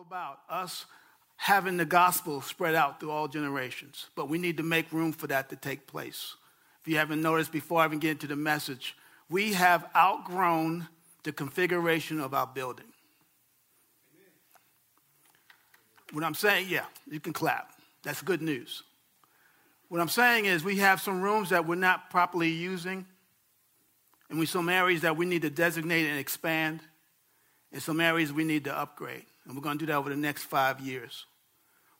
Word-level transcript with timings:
about 0.00 0.40
us 0.48 0.86
having 1.36 1.76
the 1.76 1.84
gospel 1.84 2.40
spread 2.40 2.74
out 2.74 3.00
through 3.00 3.10
all 3.10 3.28
generations. 3.28 4.06
But 4.14 4.28
we 4.28 4.38
need 4.38 4.56
to 4.56 4.62
make 4.62 4.90
room 4.92 5.12
for 5.12 5.26
that 5.26 5.50
to 5.50 5.56
take 5.56 5.86
place. 5.86 6.36
If 6.80 6.88
you 6.88 6.96
haven't 6.96 7.20
noticed 7.20 7.52
before 7.52 7.82
I 7.82 7.86
even 7.86 7.98
get 7.98 8.12
into 8.12 8.26
the 8.26 8.36
message, 8.36 8.96
we 9.28 9.52
have 9.52 9.86
outgrown 9.94 10.88
the 11.22 11.32
configuration 11.32 12.18
of 12.18 12.32
our 12.32 12.46
building. 12.46 12.86
What 16.12 16.24
I'm 16.24 16.34
saying, 16.34 16.68
yeah, 16.70 16.86
you 17.10 17.20
can 17.20 17.34
clap. 17.34 17.72
That's 18.02 18.22
good 18.22 18.40
news. 18.40 18.82
What 19.88 20.00
I'm 20.00 20.08
saying 20.08 20.46
is 20.46 20.64
we 20.64 20.76
have 20.76 21.00
some 21.00 21.20
rooms 21.20 21.50
that 21.50 21.66
we're 21.66 21.74
not 21.74 22.10
properly 22.10 22.48
using, 22.48 23.04
and 24.30 24.38
we 24.38 24.46
some 24.46 24.70
areas 24.70 25.02
that 25.02 25.16
we 25.16 25.26
need 25.26 25.42
to 25.42 25.50
designate 25.50 26.06
and 26.06 26.18
expand, 26.18 26.80
and 27.70 27.82
some 27.82 28.00
areas 28.00 28.32
we 28.32 28.44
need 28.44 28.64
to 28.64 28.76
upgrade. 28.76 29.26
And 29.50 29.56
we're 29.56 29.64
going 29.64 29.78
to 29.78 29.84
do 29.84 29.90
that 29.90 29.98
over 29.98 30.10
the 30.10 30.16
next 30.16 30.44
five 30.44 30.78
years. 30.78 31.26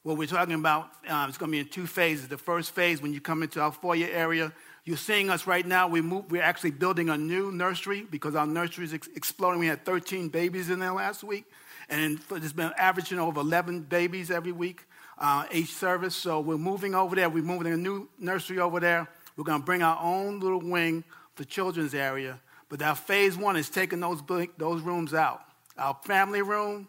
What 0.04 0.16
we're 0.16 0.28
talking 0.28 0.54
about 0.54 0.88
um, 1.08 1.28
is 1.28 1.36
going 1.36 1.50
to 1.50 1.52
be 1.52 1.58
in 1.58 1.66
two 1.66 1.84
phases. 1.84 2.28
The 2.28 2.38
first 2.38 2.70
phase, 2.70 3.02
when 3.02 3.12
you 3.12 3.20
come 3.20 3.42
into 3.42 3.60
our 3.60 3.72
foyer 3.72 4.06
area, 4.08 4.52
you're 4.84 4.96
seeing 4.96 5.30
us 5.30 5.48
right 5.48 5.66
now. 5.66 5.88
We 5.88 6.00
move, 6.00 6.30
we're 6.30 6.44
actually 6.44 6.70
building 6.70 7.08
a 7.08 7.18
new 7.18 7.50
nursery 7.50 8.06
because 8.08 8.36
our 8.36 8.46
nursery 8.46 8.84
is 8.84 8.94
ex- 8.94 9.08
exploding. 9.16 9.58
We 9.58 9.66
had 9.66 9.84
13 9.84 10.28
babies 10.28 10.70
in 10.70 10.78
there 10.78 10.92
last 10.92 11.24
week, 11.24 11.44
and 11.88 12.20
it's 12.30 12.52
been 12.52 12.70
averaging 12.78 13.18
over 13.18 13.40
11 13.40 13.80
babies 13.82 14.30
every 14.30 14.52
week 14.52 14.86
uh, 15.18 15.46
each 15.50 15.74
service. 15.74 16.14
So 16.14 16.38
we're 16.38 16.56
moving 16.56 16.94
over 16.94 17.16
there. 17.16 17.28
We're 17.28 17.42
moving 17.42 17.72
a 17.72 17.76
new 17.76 18.08
nursery 18.16 18.60
over 18.60 18.78
there. 18.78 19.08
We're 19.36 19.42
going 19.42 19.62
to 19.62 19.66
bring 19.66 19.82
our 19.82 19.98
own 20.00 20.38
little 20.38 20.60
wing, 20.60 21.02
the 21.34 21.44
children's 21.44 21.94
area. 21.94 22.38
But 22.68 22.80
our 22.80 22.94
phase 22.94 23.36
one 23.36 23.56
is 23.56 23.68
taking 23.68 23.98
those, 23.98 24.22
those 24.56 24.82
rooms 24.82 25.14
out 25.14 25.42
our 25.76 25.96
family 26.04 26.42
room 26.42 26.86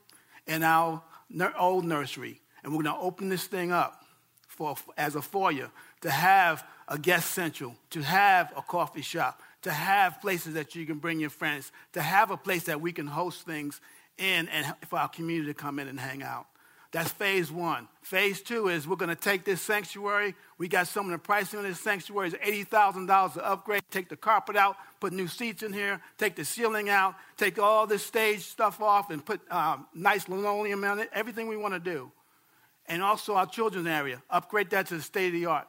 and 0.47 0.63
our 0.63 1.01
old 1.57 1.85
nursery 1.85 2.41
and 2.63 2.73
we're 2.73 2.83
going 2.83 2.95
to 2.95 3.01
open 3.01 3.29
this 3.29 3.45
thing 3.45 3.71
up 3.71 4.03
for, 4.47 4.75
as 4.97 5.15
a 5.15 5.21
foyer 5.21 5.71
to 6.01 6.09
have 6.09 6.65
a 6.87 6.97
guest 6.97 7.31
central, 7.31 7.75
to 7.89 8.01
have 8.01 8.51
a 8.55 8.61
coffee 8.61 9.01
shop, 9.01 9.41
to 9.63 9.71
have 9.71 10.21
places 10.21 10.53
that 10.55 10.75
you 10.75 10.85
can 10.85 10.97
bring 10.97 11.19
your 11.19 11.29
friends, 11.29 11.71
to 11.93 12.01
have 12.01 12.31
a 12.31 12.37
place 12.37 12.63
that 12.63 12.81
we 12.81 12.91
can 12.91 13.07
host 13.07 13.45
things 13.45 13.81
in 14.17 14.47
and 14.49 14.73
for 14.87 14.99
our 14.99 15.07
community 15.07 15.47
to 15.47 15.53
come 15.53 15.79
in 15.79 15.87
and 15.87 15.99
hang 15.99 16.21
out. 16.21 16.47
That's 16.91 17.09
phase 17.09 17.49
one. 17.49 17.87
Phase 18.01 18.41
two 18.41 18.67
is 18.67 18.85
we're 18.85 18.97
going 18.97 19.09
to 19.09 19.15
take 19.15 19.45
this 19.45 19.61
sanctuary. 19.61 20.35
We 20.57 20.67
got 20.67 20.87
some 20.87 21.05
of 21.05 21.11
the 21.11 21.17
pricing 21.17 21.59
on 21.59 21.65
this 21.65 21.79
sanctuary 21.79 22.27
is 22.27 22.33
$80,000 22.33 23.33
to 23.33 23.45
upgrade. 23.45 23.81
Take 23.89 24.09
the 24.09 24.17
carpet 24.17 24.57
out, 24.57 24.75
put 24.99 25.13
new 25.13 25.27
seats 25.27 25.63
in 25.63 25.71
here, 25.71 26.01
take 26.17 26.35
the 26.35 26.43
ceiling 26.43 26.89
out, 26.89 27.15
take 27.37 27.57
all 27.59 27.87
this 27.87 28.05
stage 28.05 28.41
stuff 28.41 28.81
off, 28.81 29.09
and 29.09 29.25
put 29.25 29.39
um, 29.49 29.87
nice 29.93 30.27
linoleum 30.27 30.83
on 30.83 30.99
it. 30.99 31.09
Everything 31.13 31.47
we 31.47 31.55
want 31.55 31.73
to 31.73 31.79
do 31.79 32.11
and 32.87 33.01
also 33.01 33.35
our 33.35 33.45
children's 33.45 33.87
area. 33.87 34.21
Upgrade 34.29 34.69
that 34.71 34.87
to 34.87 34.95
the 34.95 35.01
state 35.01 35.27
of 35.27 35.33
the 35.33 35.45
art 35.45 35.67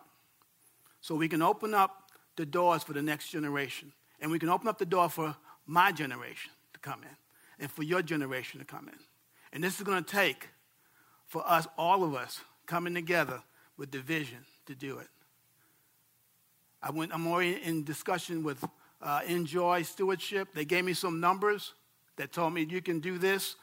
so 1.01 1.14
we 1.14 1.29
can 1.29 1.41
open 1.41 1.73
up 1.73 2.11
the 2.36 2.45
doors 2.45 2.83
for 2.83 2.95
the 2.95 3.03
next 3.03 3.31
generation. 3.31 3.92
And 4.20 4.31
we 4.31 4.39
can 4.39 4.48
open 4.48 4.67
up 4.69 4.79
the 4.79 4.86
door 4.86 5.09
for 5.09 5.36
my 5.67 5.92
generation 5.92 6.51
to 6.75 6.81
come 6.81 7.03
in 7.03 7.17
and 7.61 7.70
for 7.70 7.84
your 7.84 8.03
generation 8.03 8.59
to 8.59 8.67
come 8.67 8.89
in. 8.89 8.98
And 9.53 9.62
this 9.62 9.79
is 9.79 9.84
going 9.84 10.03
to 10.03 10.11
take 10.11 10.48
for 11.33 11.42
us, 11.50 11.66
all 11.78 12.05
of 12.05 12.14
us, 12.14 12.42
coming 12.66 12.92
together 12.92 13.42
with 13.78 13.91
the 13.91 14.00
vision 14.00 14.36
to 14.66 14.75
do 14.75 14.98
it. 14.98 15.08
I 16.83 16.91
went, 16.91 17.11
I'm 17.14 17.27
already 17.27 17.58
in 17.64 17.84
discussion 17.84 18.42
with 18.42 18.62
uh, 19.00 19.20
INJOY 19.20 19.86
Stewardship. 19.86 20.48
They 20.52 20.66
gave 20.66 20.84
me 20.84 20.92
some 20.92 21.20
numbers 21.20 21.72
that 22.16 22.33
told 22.33 22.52
me 22.52 22.66
you 22.69 22.83
can 22.83 23.00
do 23.00 23.16
this. 23.16 23.56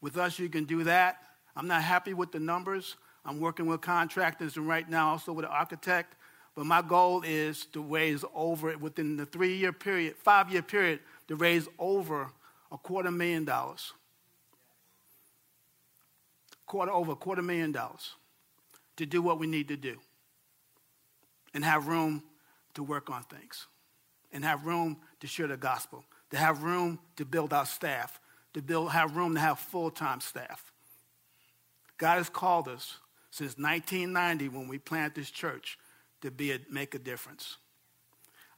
With 0.00 0.16
us, 0.16 0.38
you 0.38 0.48
can 0.48 0.66
do 0.66 0.84
that. 0.84 1.16
I'm 1.56 1.66
not 1.66 1.82
happy 1.82 2.14
with 2.14 2.30
the 2.30 2.38
numbers, 2.38 2.94
I'm 3.24 3.40
working 3.40 3.66
with 3.66 3.80
contractors 3.80 4.56
and 4.56 4.68
right 4.68 4.88
now 4.88 5.08
also 5.08 5.32
with 5.32 5.46
an 5.46 5.50
architect. 5.50 6.14
But 6.54 6.66
my 6.66 6.80
goal 6.80 7.22
is 7.26 7.66
to 7.72 7.82
raise 7.82 8.24
over, 8.36 8.78
within 8.78 9.16
the 9.16 9.26
three 9.26 9.56
year 9.56 9.72
period, 9.72 10.14
five 10.14 10.52
year 10.52 10.62
period, 10.62 11.00
to 11.26 11.34
raise 11.34 11.66
over 11.80 12.30
a 12.70 12.78
quarter 12.78 13.10
million 13.10 13.44
dollars. 13.44 13.94
Quarter 16.66 16.92
over 16.92 17.12
a 17.12 17.16
quarter 17.16 17.42
million 17.42 17.72
dollars 17.72 18.14
to 18.96 19.06
do 19.06 19.22
what 19.22 19.38
we 19.38 19.46
need 19.46 19.68
to 19.68 19.76
do 19.76 19.98
and 21.54 21.64
have 21.64 21.86
room 21.86 22.22
to 22.74 22.82
work 22.82 23.08
on 23.10 23.22
things 23.22 23.66
and 24.32 24.44
have 24.44 24.66
room 24.66 24.98
to 25.20 25.26
share 25.26 25.46
the 25.46 25.56
gospel, 25.56 26.04
to 26.30 26.36
have 26.36 26.62
room 26.62 26.98
to 27.16 27.24
build 27.24 27.52
our 27.52 27.66
staff, 27.66 28.20
to 28.52 28.62
build, 28.62 28.90
have 28.90 29.16
room 29.16 29.34
to 29.34 29.40
have 29.40 29.58
full 29.58 29.90
time 29.90 30.20
staff. 30.20 30.72
God 31.98 32.16
has 32.16 32.28
called 32.28 32.68
us 32.68 32.98
since 33.30 33.56
1990 33.56 34.48
when 34.48 34.68
we 34.68 34.78
planted 34.78 35.14
this 35.14 35.30
church 35.30 35.78
to 36.20 36.30
be 36.30 36.52
a, 36.52 36.58
make 36.70 36.94
a 36.94 36.98
difference. 36.98 37.56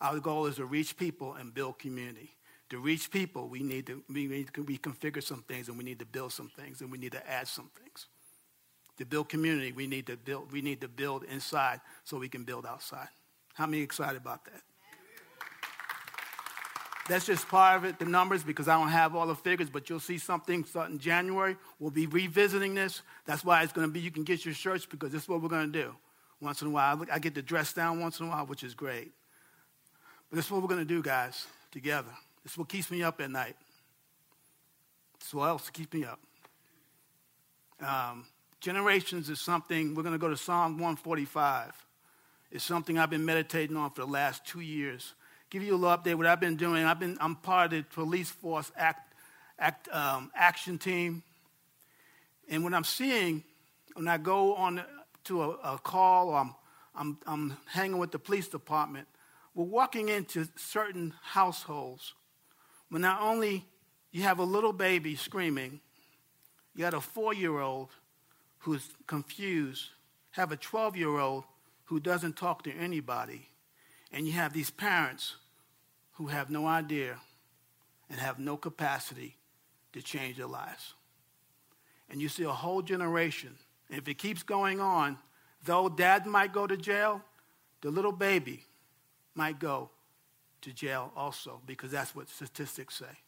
Our 0.00 0.20
goal 0.20 0.46
is 0.46 0.56
to 0.56 0.64
reach 0.64 0.96
people 0.96 1.34
and 1.34 1.52
build 1.52 1.78
community. 1.78 2.37
To 2.70 2.78
reach 2.78 3.10
people, 3.10 3.48
we 3.48 3.60
need 3.60 3.86
to 3.86 4.02
we 4.12 4.26
need 4.26 4.52
to 4.54 4.64
reconfigure 4.64 5.22
some 5.22 5.42
things 5.42 5.68
and 5.68 5.78
we 5.78 5.84
need 5.84 5.98
to 6.00 6.06
build 6.06 6.32
some 6.32 6.50
things 6.50 6.80
and 6.80 6.92
we 6.92 6.98
need 6.98 7.12
to 7.12 7.30
add 7.30 7.48
some 7.48 7.70
things. 7.82 8.06
To 8.98 9.06
build 9.06 9.28
community, 9.28 9.72
we 9.72 9.86
need 9.86 10.06
to 10.06 10.16
build 10.16 10.52
we 10.52 10.60
need 10.60 10.80
to 10.82 10.88
build 10.88 11.24
inside 11.24 11.80
so 12.04 12.18
we 12.18 12.28
can 12.28 12.44
build 12.44 12.66
outside. 12.66 13.08
How 13.54 13.66
many 13.66 13.82
excited 13.82 14.16
about 14.16 14.44
that? 14.44 14.62
That's 17.08 17.24
just 17.24 17.48
part 17.48 17.78
of 17.78 17.84
it, 17.84 17.98
the 17.98 18.04
numbers, 18.04 18.42
because 18.42 18.68
I 18.68 18.78
don't 18.78 18.90
have 18.90 19.16
all 19.16 19.26
the 19.26 19.34
figures, 19.34 19.70
but 19.70 19.88
you'll 19.88 19.98
see 19.98 20.18
something 20.18 20.62
starting 20.64 20.98
January. 20.98 21.56
We'll 21.78 21.90
be 21.90 22.06
revisiting 22.06 22.74
this. 22.74 23.00
That's 23.24 23.42
why 23.42 23.62
it's 23.62 23.72
going 23.72 23.86
to 23.86 23.92
be, 23.92 24.00
you 24.00 24.10
can 24.10 24.24
get 24.24 24.44
your 24.44 24.52
shirts 24.52 24.84
because 24.84 25.10
this 25.10 25.22
is 25.22 25.28
what 25.28 25.40
we're 25.40 25.48
going 25.48 25.72
to 25.72 25.82
do. 25.84 25.94
Once 26.38 26.60
in 26.60 26.68
a 26.68 26.70
while, 26.70 27.02
I 27.10 27.18
get 27.18 27.34
to 27.36 27.42
dress 27.42 27.72
down 27.72 27.98
once 27.98 28.20
in 28.20 28.26
a 28.26 28.28
while, 28.28 28.44
which 28.44 28.62
is 28.62 28.74
great. 28.74 29.10
But 30.28 30.36
this 30.36 30.44
is 30.44 30.50
what 30.50 30.60
we're 30.60 30.68
going 30.68 30.86
to 30.86 30.94
do, 30.94 31.02
guys, 31.02 31.46
together. 31.72 32.12
Is 32.48 32.56
what 32.56 32.68
keeps 32.68 32.90
me 32.90 33.02
up 33.02 33.20
at 33.20 33.30
night. 33.30 33.56
Is 35.22 35.34
what 35.34 35.48
else 35.48 35.70
keeps 35.70 35.92
me 35.92 36.04
up. 36.04 36.20
Um, 37.80 38.26
generations 38.60 39.28
is 39.28 39.40
something, 39.40 39.94
we're 39.94 40.02
going 40.02 40.14
to 40.14 40.18
go 40.18 40.28
to 40.28 40.36
Psalm 40.36 40.72
145. 40.72 41.72
It's 42.50 42.64
something 42.64 42.98
I've 42.98 43.10
been 43.10 43.24
meditating 43.24 43.76
on 43.76 43.90
for 43.90 44.00
the 44.00 44.06
last 44.06 44.46
two 44.46 44.60
years 44.60 45.14
give 45.50 45.62
you 45.62 45.74
a 45.74 45.76
little 45.76 45.96
update 45.96 46.14
what 46.16 46.26
I've 46.26 46.40
been 46.40 46.56
doing. 46.56 46.84
I've 46.84 47.00
been, 47.00 47.16
I'm 47.20 47.36
part 47.36 47.72
of 47.72 47.78
the 47.78 47.82
police 47.82 48.30
force 48.30 48.70
act, 48.76 49.14
act, 49.58 49.88
um, 49.90 50.30
action 50.34 50.78
team. 50.78 51.22
And 52.48 52.64
what 52.64 52.74
I'm 52.74 52.84
seeing 52.84 53.44
when 53.94 54.08
I 54.08 54.18
go 54.18 54.54
on 54.54 54.82
to 55.24 55.42
a, 55.42 55.48
a 55.74 55.78
call 55.78 56.28
or 56.28 56.38
I'm, 56.38 56.54
I'm, 56.94 57.18
I'm 57.26 57.56
hanging 57.66 57.98
with 57.98 58.12
the 58.12 58.18
police 58.18 58.48
department, 58.48 59.08
we're 59.54 59.64
walking 59.64 60.08
into 60.08 60.46
certain 60.56 61.14
households 61.22 62.14
where 62.88 63.00
not 63.00 63.20
only 63.20 63.66
you 64.10 64.22
have 64.22 64.38
a 64.38 64.44
little 64.44 64.72
baby 64.72 65.16
screaming, 65.16 65.80
you 66.74 66.82
got 66.82 66.94
a 66.94 67.00
four 67.00 67.34
year 67.34 67.58
old 67.58 67.90
who's 68.58 68.88
confused, 69.06 69.90
have 70.30 70.52
a 70.52 70.56
12 70.56 70.96
year 70.96 71.18
old 71.18 71.44
who 71.84 72.00
doesn't 72.00 72.36
talk 72.36 72.62
to 72.64 72.72
anybody, 72.72 73.48
and 74.12 74.26
you 74.26 74.32
have 74.32 74.52
these 74.52 74.70
parents 74.70 75.36
who 76.12 76.26
have 76.26 76.50
no 76.50 76.66
idea 76.66 77.16
and 78.10 78.18
have 78.18 78.38
no 78.38 78.56
capacity 78.56 79.36
to 79.92 80.02
change 80.02 80.36
their 80.36 80.46
lives. 80.46 80.94
And 82.10 82.20
you 82.20 82.28
see 82.28 82.44
a 82.44 82.50
whole 82.50 82.82
generation. 82.82 83.54
If 83.90 84.08
it 84.08 84.18
keeps 84.18 84.42
going 84.42 84.80
on, 84.80 85.18
though 85.64 85.88
dad 85.88 86.26
might 86.26 86.52
go 86.52 86.66
to 86.66 86.76
jail, 86.76 87.22
the 87.80 87.90
little 87.90 88.12
baby 88.12 88.64
might 89.34 89.58
go 89.58 89.90
to 90.62 90.72
jail 90.72 91.12
also, 91.16 91.60
because 91.66 91.90
that's 91.90 92.14
what 92.14 92.28
statistics 92.28 92.96
say. 92.96 93.18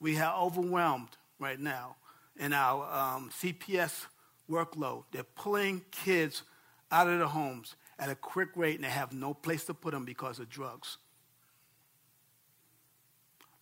We 0.00 0.18
are 0.18 0.36
overwhelmed 0.38 1.16
right 1.38 1.58
now 1.58 1.96
in 2.38 2.52
our 2.52 2.84
um, 2.92 3.30
CPS 3.30 4.06
workload. 4.50 5.04
They're 5.12 5.24
pulling 5.24 5.82
kids 5.90 6.42
out 6.90 7.08
of 7.08 7.18
their 7.18 7.26
homes 7.26 7.74
at 7.98 8.10
a 8.10 8.14
quick 8.14 8.50
rate 8.54 8.76
and 8.76 8.84
they 8.84 8.88
have 8.88 9.12
no 9.12 9.34
place 9.34 9.64
to 9.64 9.74
put 9.74 9.92
them 9.92 10.04
because 10.04 10.38
of 10.38 10.48
drugs. 10.48 10.98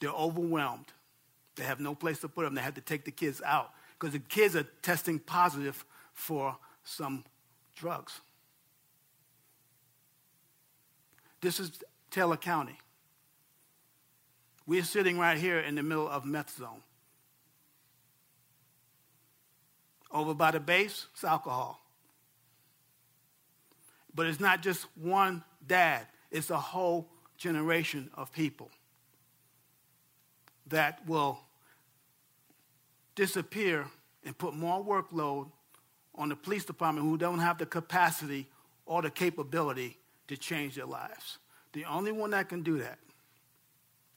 They're 0.00 0.10
overwhelmed. 0.10 0.86
They 1.56 1.64
have 1.64 1.80
no 1.80 1.94
place 1.94 2.18
to 2.20 2.28
put 2.28 2.44
them. 2.44 2.54
They 2.54 2.62
have 2.62 2.74
to 2.74 2.80
take 2.80 3.04
the 3.04 3.12
kids 3.12 3.40
out 3.44 3.70
because 3.98 4.12
the 4.12 4.18
kids 4.18 4.56
are 4.56 4.64
testing 4.82 5.18
positive 5.18 5.84
for 6.12 6.56
some 6.82 7.24
drugs. 7.76 8.20
This 11.40 11.60
is 11.60 11.72
Taylor 12.14 12.36
County. 12.36 12.78
We're 14.66 14.84
sitting 14.84 15.18
right 15.18 15.36
here 15.36 15.58
in 15.58 15.74
the 15.74 15.82
middle 15.82 16.08
of 16.08 16.24
meth 16.24 16.56
zone. 16.56 16.80
Over 20.12 20.32
by 20.32 20.52
the 20.52 20.60
base, 20.60 21.08
it's 21.12 21.24
alcohol. 21.24 21.84
But 24.14 24.26
it's 24.26 24.38
not 24.38 24.62
just 24.62 24.86
one 24.96 25.42
dad, 25.66 26.06
it's 26.30 26.50
a 26.50 26.56
whole 26.56 27.08
generation 27.36 28.10
of 28.14 28.32
people 28.32 28.70
that 30.68 31.04
will 31.08 31.40
disappear 33.16 33.86
and 34.24 34.38
put 34.38 34.54
more 34.54 34.84
workload 34.84 35.50
on 36.14 36.28
the 36.28 36.36
police 36.36 36.64
department 36.64 37.08
who 37.08 37.18
don't 37.18 37.40
have 37.40 37.58
the 37.58 37.66
capacity 37.66 38.46
or 38.86 39.02
the 39.02 39.10
capability 39.10 39.98
to 40.28 40.36
change 40.36 40.76
their 40.76 40.86
lives. 40.86 41.38
The 41.74 41.84
only 41.84 42.12
one 42.12 42.30
that 42.30 42.48
can 42.48 42.62
do 42.62 42.78
that 42.78 42.98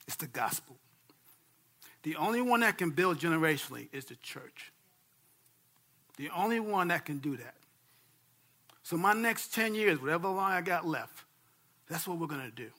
is 0.07 0.15
the 0.15 0.27
gospel. 0.27 0.77
The 2.03 2.15
only 2.15 2.41
one 2.41 2.61
that 2.61 2.77
can 2.77 2.91
build 2.91 3.19
generationally 3.19 3.89
is 3.91 4.05
the 4.05 4.15
church. 4.15 4.71
The 6.17 6.29
only 6.29 6.59
one 6.59 6.87
that 6.87 7.05
can 7.05 7.17
do 7.17 7.35
that. 7.37 7.55
So, 8.83 8.95
my 8.95 9.13
next 9.13 9.53
10 9.53 9.75
years, 9.75 9.99
whatever 9.99 10.29
long 10.29 10.51
I 10.51 10.61
got 10.61 10.87
left, 10.87 11.25
that's 11.89 12.07
what 12.07 12.17
we're 12.17 12.27
going 12.27 12.49
to 12.49 12.55
do. 12.55 12.69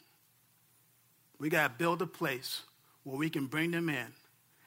We 1.39 1.51
got 1.51 1.69
to 1.69 1.75
build 1.79 2.01
a 2.01 2.07
place 2.07 2.63
where 3.05 3.19
we 3.19 3.29
can 3.29 3.47
bring 3.47 3.71
them 3.73 3.89
in 3.89 4.07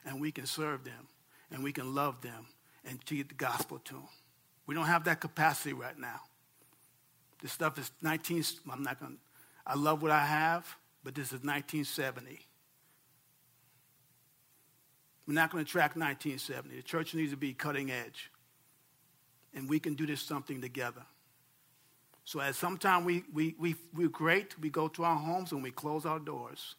and 0.06 0.22
we 0.22 0.32
can 0.32 0.46
serve 0.46 0.84
them 0.84 1.08
and 1.52 1.64
we 1.64 1.72
can 1.72 1.96
love 1.96 2.22
them 2.22 2.48
and 2.86 3.04
teach 3.06 3.28
the 3.28 3.34
gospel 3.34 3.80
to 3.86 3.94
them. 3.94 4.08
We 4.68 4.76
don't 4.76 4.86
have 4.86 5.04
that 5.06 5.20
capacity 5.20 5.74
right 5.74 5.98
now. 5.98 6.22
This 7.42 7.52
stuff 7.52 7.78
is 7.78 7.92
19, 8.02 8.44
I'm 8.72 8.84
not 8.84 9.00
going 9.00 9.14
to, 9.14 9.18
I 9.66 9.76
love 9.76 10.02
what 10.02 10.12
I 10.12 10.26
have, 10.26 10.66
but 11.04 11.16
this 11.16 11.28
is 11.28 11.44
1970. 11.44 12.40
We're 15.28 15.34
not 15.36 15.52
going 15.52 15.64
to 15.64 15.70
track 15.70 15.96
1970. 15.96 16.76
The 16.76 16.82
church 16.82 17.14
needs 17.14 17.32
to 17.32 17.38
be 17.38 17.54
cutting 17.54 17.92
edge. 17.92 18.32
And 19.54 19.70
we 19.70 19.80
can 19.80 19.96
do 19.96 20.06
this 20.06 20.22
something 20.22 20.62
together. 20.62 21.04
So 22.24 22.40
as 22.40 22.58
sometimes 22.58 23.06
we, 23.06 23.24
we, 23.34 23.56
we, 23.60 23.76
we're 23.94 24.10
great, 24.10 24.60
we 24.60 24.70
go 24.70 24.88
to 24.90 25.04
our 25.04 25.18
homes 25.18 25.52
and 25.52 25.64
we 25.64 25.72
close 25.72 26.06
our 26.06 26.20
doors. 26.20 26.76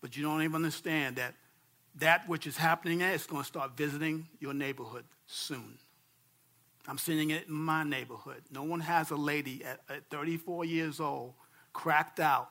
But 0.00 0.16
you 0.16 0.22
don't 0.22 0.42
even 0.42 0.56
understand 0.56 1.16
that 1.16 1.34
that 1.96 2.28
which 2.28 2.46
is 2.46 2.56
happening 2.56 2.98
there 2.98 3.12
is 3.12 3.26
going 3.26 3.42
to 3.42 3.46
start 3.46 3.76
visiting 3.76 4.28
your 4.38 4.54
neighborhood 4.54 5.04
soon. 5.26 5.78
I'm 6.86 6.98
seeing 6.98 7.30
it 7.30 7.48
in 7.48 7.54
my 7.54 7.84
neighborhood. 7.84 8.42
No 8.50 8.62
one 8.62 8.80
has 8.80 9.10
a 9.10 9.16
lady 9.16 9.64
at, 9.64 9.80
at 9.88 10.08
34 10.10 10.64
years 10.64 11.00
old, 11.00 11.34
cracked 11.80 12.20
out, 12.20 12.50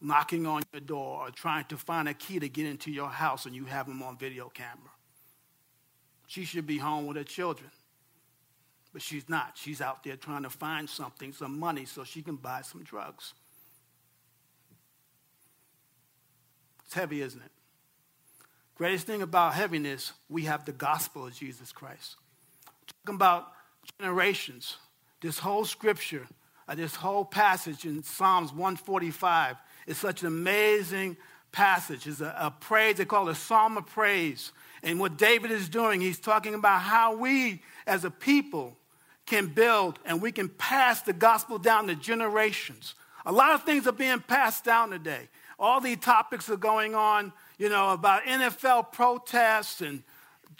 knocking 0.00 0.46
on 0.46 0.62
your 0.72 0.80
door 0.80 1.26
or 1.26 1.30
trying 1.30 1.66
to 1.66 1.76
find 1.76 2.08
a 2.08 2.14
key 2.14 2.38
to 2.38 2.48
get 2.48 2.64
into 2.64 2.90
your 2.90 3.10
house 3.10 3.44
and 3.44 3.54
you 3.54 3.66
have 3.66 3.86
them 3.86 4.02
on 4.02 4.16
video 4.16 4.48
camera. 4.48 4.90
She 6.26 6.46
should 6.46 6.66
be 6.66 6.78
home 6.78 7.06
with 7.06 7.18
her 7.18 7.24
children. 7.24 7.70
But 8.94 9.02
she's 9.02 9.28
not. 9.28 9.52
She's 9.54 9.82
out 9.82 10.02
there 10.02 10.16
trying 10.16 10.44
to 10.44 10.50
find 10.50 10.88
something, 10.88 11.34
some 11.34 11.58
money, 11.58 11.84
so 11.84 12.04
she 12.04 12.22
can 12.22 12.36
buy 12.36 12.62
some 12.62 12.82
drugs. 12.82 13.34
It's 16.86 16.94
heavy, 16.94 17.20
isn't 17.20 17.40
it? 17.42 17.52
Greatest 18.76 19.06
thing 19.06 19.20
about 19.20 19.52
heaviness, 19.52 20.14
we 20.30 20.44
have 20.44 20.64
the 20.64 20.72
gospel 20.72 21.26
of 21.26 21.34
Jesus 21.34 21.70
Christ. 21.70 22.16
Talking 23.04 23.16
about 23.16 23.52
generations, 24.00 24.78
this 25.20 25.38
whole 25.38 25.66
scripture, 25.66 26.26
Uh, 26.70 26.76
this 26.76 26.94
whole 26.94 27.24
passage 27.24 27.84
in 27.84 28.00
Psalms 28.00 28.52
145 28.52 29.56
is 29.88 29.98
such 29.98 30.20
an 30.20 30.28
amazing 30.28 31.16
passage. 31.50 32.06
It's 32.06 32.20
a, 32.20 32.32
a 32.38 32.50
praise, 32.52 32.98
they 32.98 33.04
call 33.04 33.28
it 33.28 33.32
a 33.32 33.34
psalm 33.34 33.76
of 33.76 33.86
praise. 33.86 34.52
And 34.84 35.00
what 35.00 35.18
David 35.18 35.50
is 35.50 35.68
doing, 35.68 36.00
he's 36.00 36.20
talking 36.20 36.54
about 36.54 36.82
how 36.82 37.16
we 37.16 37.60
as 37.88 38.04
a 38.04 38.10
people 38.10 38.76
can 39.26 39.48
build 39.48 39.98
and 40.04 40.22
we 40.22 40.30
can 40.30 40.48
pass 40.48 41.02
the 41.02 41.12
gospel 41.12 41.58
down 41.58 41.88
to 41.88 41.96
generations. 41.96 42.94
A 43.26 43.32
lot 43.32 43.52
of 43.54 43.64
things 43.64 43.88
are 43.88 43.92
being 43.92 44.20
passed 44.20 44.62
down 44.62 44.90
today. 44.90 45.28
All 45.58 45.80
these 45.80 45.98
topics 45.98 46.48
are 46.50 46.56
going 46.56 46.94
on, 46.94 47.32
you 47.58 47.68
know, 47.68 47.90
about 47.90 48.22
NFL 48.22 48.92
protests 48.92 49.80
and 49.80 50.04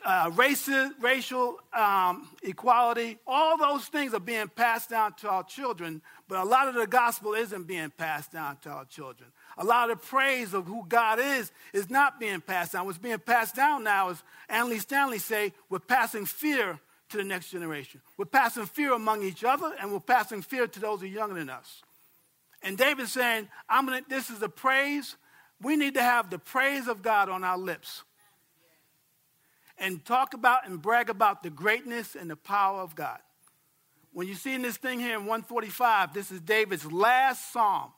uh, 0.04 0.30
racial, 0.34 0.90
racial 1.00 1.58
um, 1.72 2.28
equality, 2.42 3.18
all 3.26 3.56
those 3.58 3.86
things 3.86 4.14
are 4.14 4.20
being 4.20 4.48
passed 4.48 4.90
down 4.90 5.14
to 5.14 5.28
our 5.28 5.42
children, 5.42 6.02
but 6.28 6.38
a 6.38 6.44
lot 6.44 6.68
of 6.68 6.74
the 6.74 6.86
gospel 6.86 7.34
isn't 7.34 7.66
being 7.66 7.90
passed 7.90 8.32
down 8.32 8.56
to 8.58 8.70
our 8.70 8.84
children. 8.84 9.30
A 9.58 9.64
lot 9.64 9.90
of 9.90 10.00
the 10.00 10.06
praise 10.06 10.54
of 10.54 10.66
who 10.66 10.84
God 10.88 11.18
is 11.18 11.52
is 11.72 11.90
not 11.90 12.20
being 12.20 12.40
passed 12.40 12.72
down. 12.72 12.86
What's 12.86 12.98
being 12.98 13.18
passed 13.18 13.54
down 13.54 13.84
now 13.84 14.10
is, 14.10 14.22
Andy 14.48 14.78
Stanley 14.78 15.18
say, 15.18 15.52
we're 15.68 15.78
passing 15.78 16.26
fear 16.26 16.78
to 17.10 17.16
the 17.16 17.24
next 17.24 17.50
generation. 17.50 18.00
We're 18.16 18.24
passing 18.26 18.66
fear 18.66 18.92
among 18.92 19.22
each 19.22 19.44
other, 19.44 19.72
and 19.80 19.92
we're 19.92 20.00
passing 20.00 20.42
fear 20.42 20.66
to 20.66 20.80
those 20.80 21.00
who 21.00 21.06
are 21.06 21.10
younger 21.10 21.34
than 21.34 21.50
us. 21.50 21.82
And 22.62 22.76
David's 22.76 23.12
saying, 23.12 23.48
I'm 23.68 23.86
gonna, 23.86 24.02
this 24.08 24.30
is 24.30 24.38
the 24.38 24.48
praise. 24.48 25.16
We 25.60 25.76
need 25.76 25.94
to 25.94 26.02
have 26.02 26.30
the 26.30 26.38
praise 26.38 26.88
of 26.88 27.02
God 27.02 27.28
on 27.28 27.44
our 27.44 27.58
lips 27.58 28.02
and 29.80 30.04
talk 30.04 30.34
about 30.34 30.68
and 30.68 30.80
brag 30.80 31.10
about 31.10 31.42
the 31.42 31.50
greatness 31.50 32.14
and 32.14 32.30
the 32.30 32.36
power 32.36 32.80
of 32.80 32.94
God. 32.94 33.18
When 34.12 34.28
you 34.28 34.34
see 34.34 34.54
in 34.54 34.62
this 34.62 34.76
thing 34.76 35.00
here 35.00 35.16
in 35.16 35.26
145, 35.26 36.12
this 36.12 36.30
is 36.30 36.40
David's 36.40 36.90
last 36.92 37.52
psalm. 37.52 37.90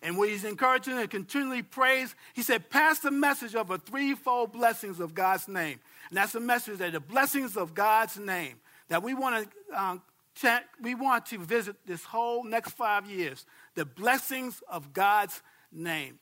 And 0.00 0.18
when 0.18 0.30
he's 0.30 0.44
encouraging 0.44 0.98
and 0.98 1.08
continually 1.08 1.62
praise, 1.62 2.14
he 2.34 2.42
said, 2.42 2.70
pass 2.70 2.98
the 2.98 3.10
message 3.10 3.54
of 3.54 3.70
a 3.70 3.78
threefold 3.78 4.52
blessings 4.52 4.98
of 4.98 5.14
God's 5.14 5.46
name. 5.46 5.78
And 6.08 6.16
that's 6.16 6.32
the 6.32 6.40
message 6.40 6.78
that 6.78 6.92
the 6.92 7.00
blessings 7.00 7.56
of 7.56 7.74
God's 7.74 8.18
name, 8.18 8.56
that 8.88 9.02
we 9.02 9.14
want 9.14 9.48
to 9.48 9.80
um, 9.80 10.02
check, 10.34 10.64
we 10.80 10.96
want 10.96 11.26
to 11.26 11.38
visit 11.38 11.76
this 11.86 12.04
whole 12.04 12.42
next 12.42 12.72
five 12.72 13.06
years, 13.06 13.46
the 13.74 13.84
blessings 13.84 14.60
of 14.68 14.92
God's 14.92 15.40
name. 15.70 16.18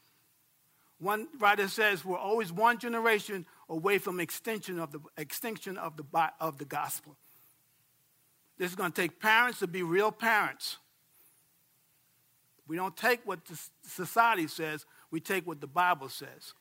One 0.98 1.28
writer 1.38 1.66
says 1.66 2.04
we're 2.04 2.18
always 2.18 2.52
one 2.52 2.78
generation 2.78 3.46
away 3.70 3.98
from 3.98 4.20
extinction 4.20 4.78
of 4.78 4.92
the 4.92 5.00
extinction 5.16 5.78
of 5.78 5.96
the 5.96 6.04
of 6.40 6.58
the 6.58 6.64
gospel. 6.66 7.16
This 8.58 8.68
is 8.68 8.76
going 8.76 8.92
to 8.92 9.00
take 9.00 9.20
parents 9.20 9.60
to 9.60 9.66
be 9.66 9.82
real 9.82 10.12
parents. 10.12 10.76
We 12.66 12.76
don't 12.76 12.96
take 12.96 13.26
what 13.26 13.40
society 13.82 14.48
says, 14.48 14.84
we 15.10 15.20
take 15.20 15.46
what 15.46 15.60
the 15.60 15.66
Bible 15.66 16.08
says. 16.08 16.52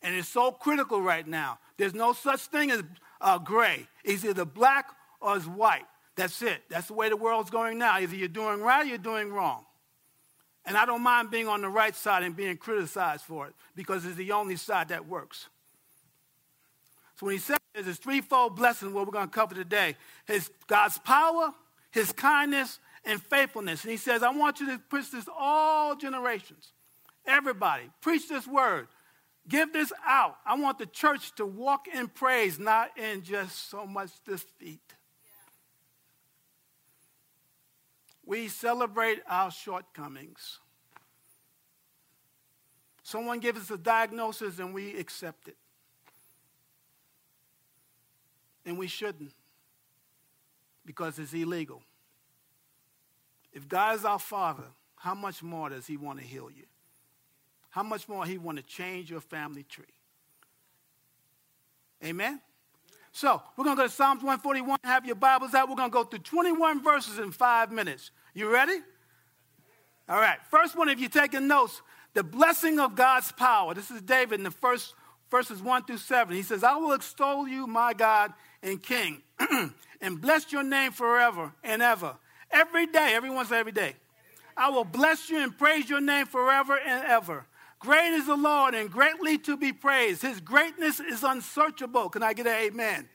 And 0.00 0.14
it's 0.14 0.28
so 0.28 0.52
critical 0.52 1.00
right 1.00 1.26
now. 1.26 1.58
There's 1.76 1.94
no 1.94 2.12
such 2.12 2.40
thing 2.42 2.70
as 2.70 2.82
uh, 3.20 3.38
gray. 3.38 3.86
It's 4.04 4.24
either 4.24 4.44
black 4.44 4.90
or 5.20 5.36
it's 5.36 5.46
white. 5.46 5.86
That's 6.16 6.42
it. 6.42 6.62
That's 6.68 6.88
the 6.88 6.94
way 6.94 7.08
the 7.08 7.16
world's 7.16 7.50
going 7.50 7.78
now. 7.78 7.98
Either 7.98 8.16
you're 8.16 8.28
doing 8.28 8.60
right 8.60 8.84
or 8.84 8.88
you're 8.88 8.98
doing 8.98 9.32
wrong. 9.32 9.64
And 10.64 10.76
I 10.76 10.86
don't 10.86 11.02
mind 11.02 11.30
being 11.30 11.48
on 11.48 11.60
the 11.60 11.68
right 11.68 11.94
side 11.94 12.22
and 12.22 12.36
being 12.36 12.56
criticized 12.56 13.24
for 13.24 13.48
it 13.48 13.54
because 13.74 14.04
it's 14.04 14.16
the 14.16 14.32
only 14.32 14.56
side 14.56 14.88
that 14.88 15.06
works. 15.08 15.48
So 17.16 17.26
when 17.26 17.34
he 17.34 17.40
says 17.40 17.58
there's 17.74 17.86
this 17.86 17.98
threefold 17.98 18.56
blessing, 18.56 18.92
what 18.92 19.06
we're 19.06 19.12
going 19.12 19.28
to 19.28 19.34
cover 19.34 19.54
today, 19.54 19.96
is 20.28 20.50
God's 20.66 20.98
power, 20.98 21.52
his 21.90 22.12
kindness, 22.12 22.78
and 23.04 23.20
faithfulness. 23.22 23.82
And 23.82 23.90
he 23.90 23.96
says, 23.96 24.22
I 24.22 24.30
want 24.30 24.60
you 24.60 24.66
to 24.66 24.78
preach 24.78 25.10
this 25.10 25.26
all 25.36 25.96
generations. 25.96 26.72
Everybody, 27.26 27.84
preach 28.00 28.28
this 28.28 28.46
word. 28.46 28.88
Give 29.48 29.72
this 29.72 29.92
out. 30.06 30.36
I 30.46 30.54
want 30.54 30.78
the 30.78 30.86
church 30.86 31.34
to 31.36 31.46
walk 31.46 31.86
in 31.92 32.08
praise, 32.08 32.58
not 32.58 32.96
in 32.96 33.22
just 33.22 33.68
so 33.70 33.86
much 33.86 34.10
defeat. 34.24 34.80
We 38.24 38.48
celebrate 38.48 39.20
our 39.28 39.50
shortcomings. 39.50 40.58
Someone 43.02 43.40
gives 43.40 43.60
us 43.60 43.70
a 43.70 43.78
diagnosis 43.78 44.58
and 44.58 44.72
we 44.72 44.96
accept 44.98 45.48
it. 45.48 45.56
And 48.64 48.78
we 48.78 48.86
shouldn't 48.86 49.32
because 50.86 51.18
it's 51.18 51.34
illegal. 51.34 51.82
If 53.52 53.68
God 53.68 53.96
is 53.96 54.04
our 54.04 54.18
Father, 54.18 54.64
how 54.96 55.14
much 55.14 55.42
more 55.42 55.68
does 55.68 55.86
He 55.86 55.96
want 55.96 56.20
to 56.20 56.24
heal 56.24 56.48
you? 56.50 56.64
How 57.70 57.82
much 57.82 58.08
more 58.08 58.24
He 58.24 58.38
want 58.38 58.58
to 58.58 58.62
change 58.62 59.10
your 59.10 59.20
family 59.20 59.64
tree? 59.64 59.84
Amen? 62.04 62.40
So 63.12 63.42
we're 63.56 63.64
going 63.64 63.76
to 63.76 63.82
go 63.82 63.86
to 63.86 63.92
Psalms 63.92 64.22
141. 64.22 64.78
Have 64.84 65.04
your 65.04 65.14
Bibles 65.14 65.54
out. 65.54 65.68
We're 65.68 65.76
going 65.76 65.90
to 65.90 65.94
go 65.94 66.04
through 66.04 66.20
21 66.20 66.82
verses 66.82 67.18
in 67.18 67.30
five 67.30 67.70
minutes. 67.70 68.10
You 68.34 68.50
ready? 68.50 68.78
All 70.08 70.18
right. 70.18 70.38
First 70.50 70.76
one, 70.76 70.88
if 70.88 70.98
you're 70.98 71.10
taking 71.10 71.46
notes, 71.46 71.82
the 72.14 72.24
blessing 72.24 72.80
of 72.80 72.96
God's 72.96 73.30
power. 73.32 73.74
This 73.74 73.90
is 73.90 74.00
David 74.00 74.40
in 74.40 74.44
the 74.44 74.50
first 74.50 74.94
verses 75.30 75.62
1 75.62 75.84
through 75.84 75.98
7. 75.98 76.34
He 76.34 76.42
says, 76.42 76.64
I 76.64 76.76
will 76.76 76.92
extol 76.92 77.46
you, 77.46 77.66
my 77.66 77.92
God 77.92 78.32
and 78.62 78.82
King, 78.82 79.22
and 80.00 80.20
bless 80.20 80.50
your 80.50 80.62
name 80.62 80.92
forever 80.92 81.52
and 81.62 81.82
ever. 81.82 82.16
Every 82.50 82.86
day, 82.86 83.12
everyone 83.14 83.46
say 83.46 83.58
every 83.58 83.72
day. 83.72 83.94
I 84.56 84.70
will 84.70 84.84
bless 84.84 85.30
you 85.30 85.42
and 85.42 85.56
praise 85.56 85.88
your 85.88 86.00
name 86.00 86.26
forever 86.26 86.78
and 86.78 87.04
ever. 87.06 87.46
Great 87.82 88.12
is 88.12 88.26
the 88.26 88.36
Lord 88.36 88.74
and 88.74 88.90
greatly 88.90 89.38
to 89.38 89.56
be 89.56 89.72
praised. 89.72 90.22
His 90.22 90.40
greatness 90.40 91.00
is 91.00 91.24
unsearchable. 91.24 92.08
Can 92.08 92.22
I 92.22 92.32
get 92.32 92.46
an 92.46 92.54
amen? 92.54 93.08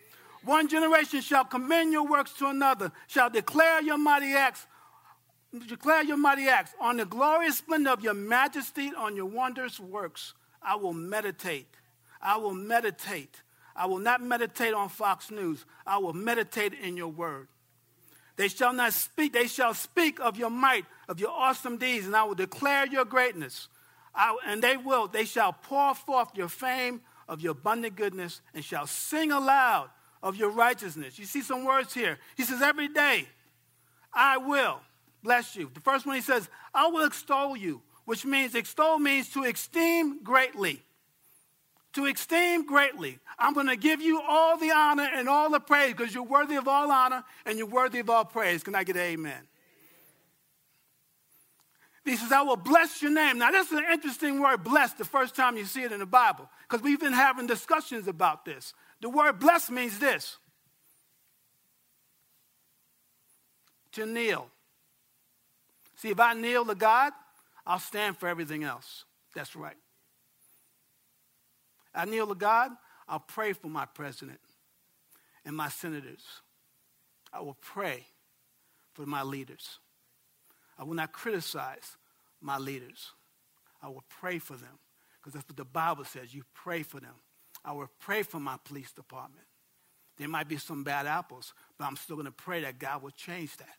One 0.44 0.68
generation 0.68 1.22
shall 1.22 1.46
commend 1.46 1.94
your 1.94 2.06
works 2.06 2.34
to 2.34 2.48
another, 2.48 2.92
shall 3.08 3.30
declare 3.30 3.82
your 3.82 3.98
mighty 3.98 4.34
acts, 4.34 4.68
declare 5.68 6.04
your 6.04 6.18
mighty 6.18 6.48
acts 6.48 6.74
on 6.80 6.98
the 6.98 7.06
glorious 7.06 7.58
splendor 7.58 7.92
of 7.92 8.04
your 8.04 8.14
majesty, 8.14 8.92
on 8.98 9.16
your 9.16 9.26
wondrous 9.26 9.80
works. 9.80 10.34
I 10.62 10.76
will 10.76 10.94
meditate. 10.94 11.68
I 12.22 12.38
will 12.38 12.54
meditate. 12.54 13.42
I 13.76 13.86
will 13.86 14.00
not 14.00 14.22
meditate 14.22 14.74
on 14.74 14.90
Fox 14.90 15.32
News. 15.32 15.66
I 15.86 15.98
will 15.98 16.14
meditate 16.14 16.74
in 16.74 16.98
your 16.98 17.10
word. 17.10 17.48
They 18.36 18.50
shall 18.50 18.74
not 18.74 18.94
speak, 18.94 19.34
they 19.34 19.48
shall 19.48 19.74
speak 19.74 20.20
of 20.20 20.38
your 20.38 20.50
might, 20.50 20.86
of 21.08 21.20
your 21.20 21.32
awesome 21.32 21.78
deeds, 21.78 22.06
and 22.06 22.16
I 22.16 22.24
will 22.24 22.36
declare 22.36 22.86
your 22.86 23.06
greatness. 23.06 23.70
I, 24.14 24.38
and 24.48 24.62
they 24.62 24.78
will, 24.78 25.08
they 25.08 25.26
shall 25.26 25.54
pour 25.54 25.94
forth 25.96 26.30
your 26.36 26.50
fame 26.50 27.02
of 27.28 27.42
your 27.42 27.52
abundant 27.52 27.96
goodness 27.96 28.42
and 28.54 28.64
shall 28.64 28.88
sing 28.88 29.32
aloud 29.32 29.90
of 30.24 30.36
your 30.36 30.50
righteousness. 30.50 31.20
You 31.20 31.26
see 31.26 31.42
some 31.42 31.66
words 31.66 31.94
here. 31.94 32.18
He 32.36 32.44
says, 32.44 32.62
Every 32.62 32.88
day 32.88 33.28
I 34.14 34.38
will 34.38 34.80
bless 35.24 35.56
you. 35.56 35.70
The 35.74 35.82
first 35.82 36.06
one 36.06 36.16
he 36.16 36.22
says, 36.22 36.50
I 36.74 36.88
will 36.88 37.06
extol 37.06 37.56
you, 37.56 37.82
which 38.06 38.26
means 38.26 38.56
extol 38.56 39.00
means 39.00 39.30
to 39.30 39.44
esteem 39.44 40.24
greatly 40.24 40.82
to 41.98 42.06
esteem 42.06 42.64
greatly. 42.66 43.18
I'm 43.40 43.56
going 43.56 43.68
to 43.68 43.76
give 43.76 44.02
you 44.02 44.22
all 44.22 44.56
the 44.58 44.72
honor 44.72 45.10
and 45.12 45.28
all 45.28 45.50
the 45.50 45.60
praise 45.60 45.94
because 45.94 46.14
you're 46.14 46.24
worthy 46.24 46.56
of 46.56 46.68
all 46.68 46.92
honor 46.92 47.24
and 47.46 47.58
you're 47.58 47.68
worthy 47.68 48.00
of 48.00 48.10
all 48.10 48.24
praise. 48.24 48.64
Can 48.64 48.76
I 48.76 48.84
get 48.84 48.96
an 48.96 49.02
amen? 49.02 49.48
He 52.08 52.16
says, 52.16 52.32
I 52.32 52.42
will 52.42 52.56
bless 52.56 53.02
your 53.02 53.12
name. 53.12 53.38
Now, 53.38 53.52
this 53.52 53.68
is 53.68 53.78
an 53.78 53.84
interesting 53.92 54.40
word, 54.40 54.64
bless, 54.64 54.94
the 54.94 55.04
first 55.04 55.36
time 55.36 55.58
you 55.58 55.66
see 55.66 55.84
it 55.84 55.92
in 55.92 56.00
the 56.00 56.06
Bible, 56.06 56.50
because 56.62 56.82
we've 56.82 57.00
been 57.00 57.12
having 57.12 57.48
discussions 57.48 58.08
about 58.08 58.46
this. 58.46 58.74
The 59.02 59.10
word 59.10 59.40
bless 59.40 59.70
means 59.70 60.00
this 60.00 60.38
to 63.92 64.06
kneel. 64.06 64.48
See, 65.98 66.10
if 66.10 66.20
I 66.20 66.34
kneel 66.34 66.66
to 66.66 66.76
God, 66.76 67.12
I'll 67.66 67.80
stand 67.80 68.18
for 68.18 68.30
everything 68.30 68.64
else. 68.64 69.04
That's 69.36 69.56
right. 69.56 69.76
I 71.94 72.06
kneel 72.06 72.28
to 72.28 72.36
God, 72.36 72.72
I'll 73.10 73.20
pray 73.20 73.52
for 73.52 73.68
my 73.68 73.86
president 73.86 74.40
and 75.44 75.56
my 75.56 75.68
senators. 75.68 76.24
I 77.34 77.42
will 77.42 77.58
pray 77.60 78.06
for 78.94 79.06
my 79.06 79.24
leaders. 79.24 79.80
I 80.78 80.84
will 80.84 80.94
not 80.94 81.12
criticize 81.12 81.98
my 82.42 82.58
leaders. 82.58 83.12
I 83.82 83.88
will 83.88 84.04
pray 84.10 84.40
for 84.40 84.56
them 84.56 84.80
because 85.20 85.34
that's 85.34 85.48
what 85.48 85.58
the 85.58 85.66
Bible 85.66 86.06
says. 86.06 86.34
You 86.34 86.44
pray 86.54 86.84
for 86.84 87.00
them. 87.00 87.16
I 87.66 87.72
will 87.74 87.90
pray 88.00 88.24
for 88.24 88.40
my 88.40 88.58
police 88.64 88.92
department. 88.92 89.46
There 90.18 90.28
might 90.28 90.48
be 90.48 90.58
some 90.58 90.84
bad 90.84 91.06
apples, 91.06 91.54
but 91.78 91.86
I'm 91.86 91.96
still 91.96 92.16
going 92.16 92.26
to 92.26 92.32
pray 92.32 92.62
that 92.62 92.80
God 92.80 93.04
will 93.04 93.12
change 93.12 93.56
that. 93.58 93.76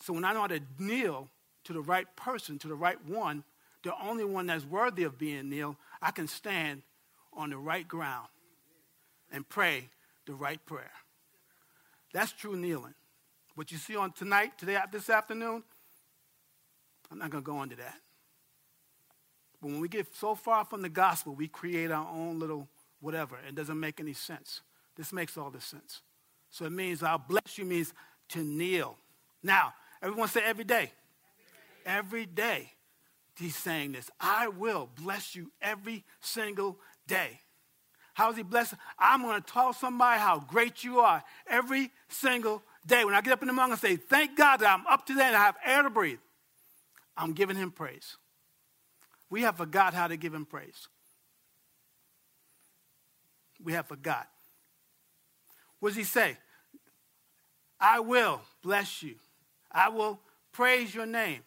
So 0.00 0.12
when 0.12 0.24
I 0.24 0.32
know 0.32 0.40
how 0.40 0.48
to 0.48 0.60
kneel 0.78 1.28
to 1.64 1.72
the 1.72 1.80
right 1.80 2.06
person, 2.16 2.58
to 2.58 2.68
the 2.68 2.74
right 2.74 3.02
one, 3.06 3.44
the 3.82 3.94
only 4.02 4.24
one 4.24 4.46
that's 4.46 4.64
worthy 4.64 5.04
of 5.04 5.18
being 5.18 5.48
kneel, 5.48 5.76
I 6.02 6.10
can 6.10 6.26
stand 6.26 6.82
on 7.32 7.50
the 7.50 7.56
right 7.56 7.86
ground 7.86 8.28
and 9.32 9.48
pray 9.48 9.88
the 10.26 10.34
right 10.34 10.64
prayer. 10.66 10.90
That's 12.12 12.32
true 12.32 12.56
kneeling. 12.56 12.94
What 13.54 13.72
you 13.72 13.78
see 13.78 13.96
on 13.96 14.12
tonight, 14.12 14.58
today, 14.58 14.78
this 14.90 15.08
afternoon, 15.08 15.62
I'm 17.14 17.20
not 17.20 17.30
going 17.30 17.44
to 17.44 17.46
go 17.46 17.62
into 17.62 17.76
that. 17.76 17.94
But 19.62 19.68
when 19.68 19.80
we 19.80 19.88
get 19.88 20.12
so 20.16 20.34
far 20.34 20.64
from 20.64 20.82
the 20.82 20.88
gospel, 20.88 21.32
we 21.32 21.46
create 21.46 21.92
our 21.92 22.08
own 22.08 22.40
little 22.40 22.68
whatever. 23.00 23.38
It 23.48 23.54
doesn't 23.54 23.78
make 23.78 24.00
any 24.00 24.14
sense. 24.14 24.62
This 24.96 25.12
makes 25.12 25.38
all 25.38 25.50
the 25.50 25.60
sense. 25.60 26.02
So 26.50 26.64
it 26.64 26.72
means 26.72 27.04
I'll 27.04 27.18
bless 27.18 27.56
you 27.56 27.64
means 27.64 27.92
to 28.30 28.42
kneel. 28.42 28.96
Now, 29.44 29.74
everyone 30.02 30.26
say 30.26 30.42
every 30.44 30.64
day. 30.64 30.90
Every 31.86 32.26
day. 32.26 32.26
Every 32.26 32.26
day. 32.26 32.70
He's 33.38 33.56
saying 33.56 33.92
this. 33.92 34.10
I 34.20 34.48
will 34.48 34.90
bless 35.00 35.36
you 35.36 35.52
every 35.62 36.04
single 36.20 36.80
day. 37.06 37.38
How 38.14 38.30
is 38.30 38.36
he 38.36 38.42
blessed? 38.42 38.74
I'm 38.98 39.22
going 39.22 39.40
to 39.40 39.52
tell 39.52 39.72
somebody 39.72 40.20
how 40.20 40.40
great 40.40 40.82
you 40.82 40.98
are 40.98 41.22
every 41.46 41.92
single 42.08 42.62
day. 42.84 43.04
When 43.04 43.14
I 43.14 43.20
get 43.20 43.32
up 43.32 43.42
in 43.42 43.48
the 43.48 43.54
morning 43.54 43.72
and 43.72 43.80
say, 43.80 43.96
Thank 43.96 44.36
God 44.36 44.58
that 44.58 44.72
I'm 44.72 44.86
up 44.88 45.06
to 45.06 45.14
date 45.14 45.22
and 45.22 45.36
I 45.36 45.44
have 45.44 45.56
air 45.64 45.82
to 45.82 45.90
breathe, 45.90 46.18
I'm 47.16 47.32
giving 47.32 47.56
him 47.56 47.70
praise. 47.70 48.16
We 49.30 49.42
have 49.42 49.56
forgot 49.56 49.94
how 49.94 50.08
to 50.08 50.16
give 50.16 50.34
him 50.34 50.44
praise. 50.44 50.88
We 53.62 53.72
have 53.72 53.86
forgot. 53.86 54.28
What 55.80 55.90
does 55.90 55.96
he 55.96 56.04
say? 56.04 56.36
I 57.80 58.00
will 58.00 58.40
bless 58.62 59.02
you. 59.02 59.16
I 59.70 59.88
will 59.88 60.20
praise 60.52 60.94
your 60.94 61.06
name. 61.06 61.40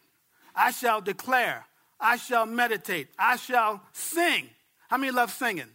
I 0.54 0.70
shall 0.70 1.00
declare. 1.00 1.64
I 2.00 2.16
shall 2.16 2.46
meditate. 2.46 3.08
I 3.18 3.36
shall 3.36 3.82
sing 3.92 4.48
how 4.88 4.96
many 4.96 5.12
love 5.12 5.30
singing? 5.30 5.68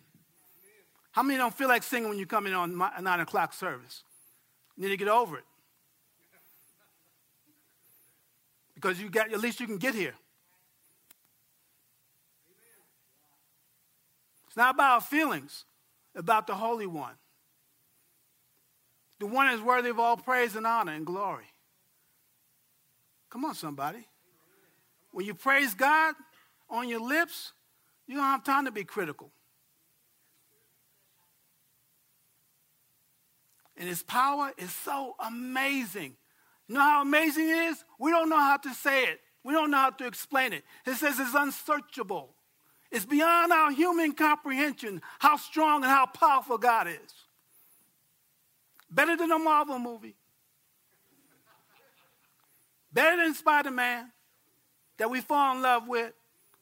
How 1.12 1.22
many 1.22 1.38
don't 1.38 1.54
feel 1.54 1.68
like 1.68 1.84
singing 1.84 2.10
when 2.10 2.18
you 2.18 2.26
come 2.26 2.48
in 2.48 2.54
on 2.54 2.76
my, 2.76 2.92
9 3.00 3.20
o'clock 3.20 3.54
service? 3.54 4.04
You 4.76 4.84
need 4.84 4.90
to 4.90 4.98
get 4.98 5.08
over 5.08 5.38
it. 5.38 5.44
Because 8.84 9.00
you 9.00 9.10
got, 9.10 9.32
at 9.32 9.40
least 9.40 9.62
you 9.62 9.66
can 9.66 9.78
get 9.78 9.96
here. 9.96 10.13
It's 14.48 14.58
not 14.58 14.75
about 14.75 14.96
our 14.96 15.02
feelings, 15.02 15.63
about 16.13 16.48
the 16.48 16.56
Holy 16.56 16.86
One. 16.86 17.13
The 19.20 19.25
one 19.25 19.48
is 19.52 19.62
worthy 19.62 19.90
of 19.90 20.02
all 20.02 20.18
praise 20.18 20.58
and 20.58 20.68
honor 20.68 20.92
and 20.92 21.06
glory. 21.06 21.46
Come 23.30 23.46
on, 23.46 23.56
somebody. 23.56 24.06
When 25.12 25.25
you 25.25 25.34
praise 25.34 25.74
God 25.74 26.16
on 26.70 26.90
your 26.90 27.00
lips, 27.00 27.54
you 28.06 28.16
don't 28.16 28.25
have 28.25 28.44
time 28.44 28.66
to 28.66 28.72
be 28.72 28.84
critical. 28.84 29.32
And 33.78 33.88
his 33.88 34.04
power 34.04 34.52
is 34.58 34.74
so 34.74 35.16
amazing. 35.25 36.18
You 36.67 36.75
know 36.75 36.82
how 36.82 37.01
amazing 37.01 37.50
it 37.50 37.58
is? 37.58 37.84
We 38.00 38.12
don't 38.12 38.29
know 38.29 38.39
how 38.39 38.58
to 38.58 38.74
say 38.74 39.05
it. 39.05 39.20
We 39.43 39.53
don't 39.53 39.72
know 39.72 39.77
how 39.77 39.89
to 39.89 40.08
explain 40.08 40.53
it. 40.53 40.63
It 40.86 40.96
says 40.96 41.20
it's 41.20 41.34
unsearchable. 41.34 42.34
It's 42.91 43.05
beyond 43.05 43.51
our 43.51 43.72
human 43.72 44.13
comprehension 44.13 45.01
how 45.20 45.38
strong 45.38 45.84
and 45.84 45.91
how 45.91 46.05
powerful 46.05 46.58
God 46.58 46.88
is. 46.88 47.13
Better 48.89 49.17
than 49.17 49.32
a 49.32 49.39
Marvel 49.39 49.79
movie. 49.79 50.15
Better 52.93 53.24
than 53.24 53.34
Spider 53.34 53.72
Man 53.72 54.12
that 54.98 55.10
we 55.10 55.20
fall 55.20 55.55
in 55.55 55.62
love 55.63 55.88
with. 55.88 56.13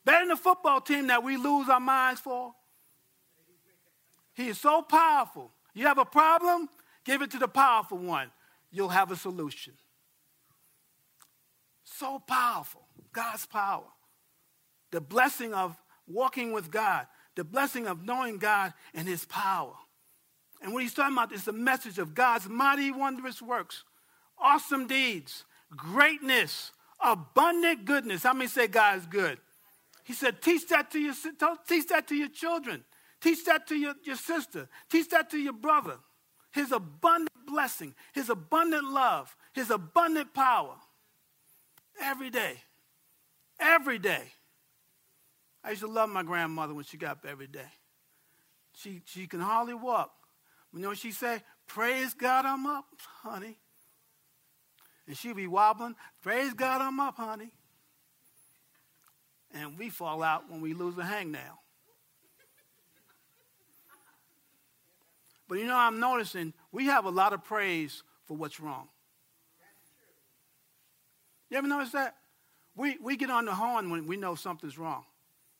Better 0.05 0.19
than 0.19 0.29
the 0.29 0.35
football 0.37 0.81
team 0.81 1.07
that 1.07 1.23
we 1.23 1.37
lose 1.37 1.69
our 1.69 1.79
minds 1.79 2.21
for. 2.21 2.53
He 4.33 4.47
is 4.47 4.57
so 4.57 4.81
powerful. 4.81 5.51
You 5.73 5.85
have 5.87 5.97
a 5.97 6.05
problem? 6.05 6.69
Give 7.03 7.21
it 7.21 7.31
to 7.31 7.37
the 7.37 7.47
powerful 7.47 7.97
one. 7.97 8.31
You'll 8.71 8.89
have 8.89 9.11
a 9.11 9.15
solution. 9.17 9.73
So 12.01 12.17
powerful. 12.17 12.81
God's 13.13 13.45
power. 13.45 13.85
The 14.89 14.99
blessing 14.99 15.53
of 15.53 15.77
walking 16.07 16.51
with 16.51 16.71
God, 16.71 17.05
the 17.35 17.43
blessing 17.43 17.85
of 17.85 18.03
knowing 18.03 18.39
God 18.39 18.73
and 18.95 19.07
His 19.07 19.23
power. 19.25 19.75
And 20.63 20.73
what 20.73 20.81
he's 20.81 20.95
talking 20.95 21.13
about 21.15 21.31
is 21.31 21.45
the 21.45 21.53
message 21.53 21.99
of 21.99 22.15
God's 22.15 22.49
mighty, 22.49 22.89
wondrous 22.89 23.39
works, 23.39 23.83
awesome 24.39 24.87
deeds, 24.87 25.45
greatness, 25.77 26.71
abundant 26.99 27.85
goodness. 27.85 28.23
How 28.23 28.33
many 28.33 28.47
say 28.47 28.65
God 28.65 28.97
is 28.97 29.05
good? 29.05 29.37
He 30.03 30.13
said, 30.13 30.41
teach 30.41 30.67
that 30.69 30.89
to 30.93 30.99
your, 30.99 31.13
teach 31.67 31.87
that 31.89 32.07
to 32.07 32.15
your 32.15 32.29
children. 32.29 32.83
Teach 33.21 33.45
that 33.45 33.67
to 33.67 33.75
your, 33.75 33.93
your 34.03 34.15
sister. 34.15 34.67
Teach 34.89 35.09
that 35.09 35.29
to 35.29 35.37
your 35.37 35.53
brother. 35.53 35.97
His 36.51 36.71
abundant 36.71 37.45
blessing, 37.45 37.93
his 38.11 38.31
abundant 38.31 38.85
love, 38.85 39.35
his 39.53 39.69
abundant 39.69 40.33
power. 40.33 40.77
Every 42.01 42.29
day. 42.29 42.55
Every 43.59 43.99
day. 43.99 44.23
I 45.63 45.71
used 45.71 45.81
to 45.81 45.87
love 45.87 46.09
my 46.09 46.23
grandmother 46.23 46.73
when 46.73 46.83
she 46.85 46.97
got 46.97 47.11
up 47.11 47.25
every 47.27 47.47
day. 47.47 47.69
She, 48.75 49.01
she 49.05 49.27
can 49.27 49.39
hardly 49.39 49.73
walk. 49.73 50.11
You 50.73 50.79
know 50.79 50.93
she 50.93 51.11
say? 51.11 51.41
Praise 51.67 52.13
God, 52.13 52.45
I'm 52.45 52.65
up, 52.65 52.85
honey. 53.21 53.57
And 55.07 55.15
she'd 55.15 55.35
be 55.35 55.47
wobbling. 55.47 55.95
Praise 56.21 56.53
God, 56.53 56.81
I'm 56.81 56.99
up, 56.99 57.17
honey 57.17 57.51
and 59.53 59.77
we 59.77 59.89
fall 59.89 60.23
out 60.23 60.49
when 60.49 60.61
we 60.61 60.73
lose 60.73 60.97
a 60.97 61.03
hangnail. 61.03 61.57
But 65.47 65.59
you 65.59 65.65
know, 65.65 65.75
I'm 65.75 65.99
noticing 65.99 66.53
we 66.71 66.85
have 66.85 67.05
a 67.05 67.09
lot 67.09 67.33
of 67.33 67.43
praise 67.43 68.03
for 68.25 68.37
what's 68.37 68.59
wrong. 68.59 68.87
You 71.51 71.57
ever 71.57 71.67
notice 71.67 71.91
that? 71.91 72.15
We, 72.75 72.97
we 73.03 73.17
get 73.17 73.29
on 73.29 73.45
the 73.45 73.53
horn 73.53 73.91
when 73.91 74.07
we 74.07 74.15
know 74.15 74.35
something's 74.35 74.77
wrong. 74.77 75.03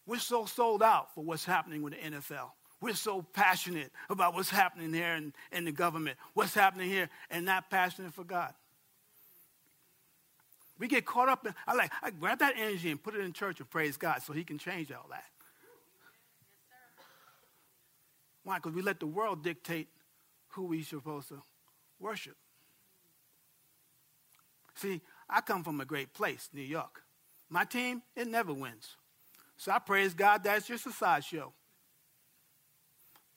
We're 0.08 0.20
so 0.20 0.46
sold 0.46 0.82
out 0.82 1.14
for 1.14 1.24
what's 1.24 1.46
happening 1.46 1.84
with 1.84 1.94
the 1.94 2.00
NFL. 2.00 2.52
We're 2.80 2.96
so 2.96 3.22
passionate 3.22 3.92
about 4.10 4.34
what's 4.34 4.50
happening 4.50 4.94
here 4.94 5.14
in, 5.14 5.34
in 5.52 5.66
the 5.66 5.72
government, 5.72 6.18
what's 6.34 6.56
happening 6.56 6.90
here, 6.90 7.10
and 7.30 7.46
not 7.46 7.70
passionate 7.70 8.14
for 8.14 8.24
God. 8.24 8.54
We 10.80 10.88
get 10.88 11.06
caught 11.06 11.30
up 11.30 11.46
in, 11.46 11.54
I 11.68 11.76
like, 11.76 11.92
I 12.02 12.10
grab 12.10 12.40
that 12.40 12.56
energy 12.58 12.90
and 12.90 13.04
put 13.04 13.14
it 13.14 13.20
in 13.20 13.34
church 13.34 13.60
and 13.60 13.70
praise 13.70 13.98
God 13.98 14.24
so 14.24 14.34
he 14.34 14.44
can 14.44 14.58
change 14.58 14.92
all 14.92 15.06
that. 15.12 15.26
Why? 18.44 18.56
Because 18.56 18.74
we 18.74 18.82
let 18.82 19.00
the 19.00 19.06
world 19.06 19.44
dictate 19.44 19.90
who 20.48 20.64
we're 20.64 20.84
supposed 20.84 21.28
to 21.30 21.44
worship. 22.00 22.36
See, 24.76 25.02
I 25.32 25.40
come 25.40 25.64
from 25.64 25.80
a 25.80 25.86
great 25.86 26.14
place, 26.14 26.50
New 26.54 26.62
York. 26.62 27.04
My 27.50 27.64
team, 27.64 28.02
it 28.16 28.28
never 28.28 28.54
wins. 28.54 28.98
So 29.56 29.72
I 29.72 29.80
praise 29.80 30.14
God 30.14 30.44
that's 30.44 30.68
just 30.68 30.86
a 30.88 30.92
sideshow. 30.92 31.54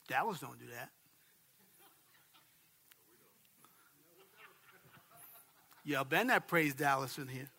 Dallas 0.07 0.39
don't 0.39 0.59
do 0.59 0.65
that. 0.73 0.89
Y'all 5.85 6.03
better 6.03 6.25
not 6.25 6.47
praise 6.47 6.73
Dallas 6.73 7.17
in 7.17 7.27
here. 7.27 7.49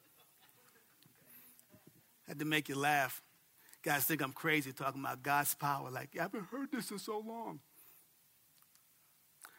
Had 2.27 2.41
to 2.41 2.45
make 2.45 2.69
you 2.69 2.75
laugh. 2.75 3.23
Guys 3.83 4.05
think 4.05 4.21
I'm 4.21 4.33
crazy 4.33 4.73
talking 4.73 5.01
about 5.01 5.23
God's 5.23 5.55
power. 5.55 5.91
Like, 5.91 6.11
I 6.19 6.23
haven't 6.23 6.47
heard 6.51 6.73
this 6.73 6.91
in 6.91 6.99
so 6.99 7.23
long. 7.25 7.61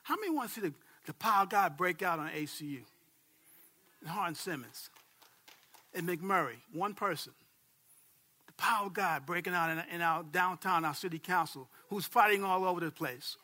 How 0.03 0.17
many 0.17 0.33
want 0.33 0.49
to 0.49 0.55
see 0.55 0.67
the, 0.67 0.73
the 1.05 1.13
power 1.13 1.43
of 1.43 1.49
God 1.49 1.77
break 1.77 2.01
out 2.01 2.19
on 2.19 2.29
ACU? 2.29 2.81
And 4.01 4.09
Hardin 4.09 4.35
Simmons. 4.35 4.89
And 5.93 6.07
McMurry, 6.07 6.55
one 6.73 6.93
person. 6.93 7.33
The 8.45 8.53
power 8.53 8.87
of 8.87 8.93
God 8.93 9.25
breaking 9.25 9.53
out 9.53 9.69
in, 9.69 9.95
in 9.95 10.01
our 10.01 10.23
downtown, 10.23 10.85
our 10.85 10.93
city 10.93 11.19
council, 11.19 11.69
who's 11.89 12.05
fighting 12.05 12.43
all 12.43 12.65
over 12.65 12.79
the 12.79 12.91
place. 12.91 13.37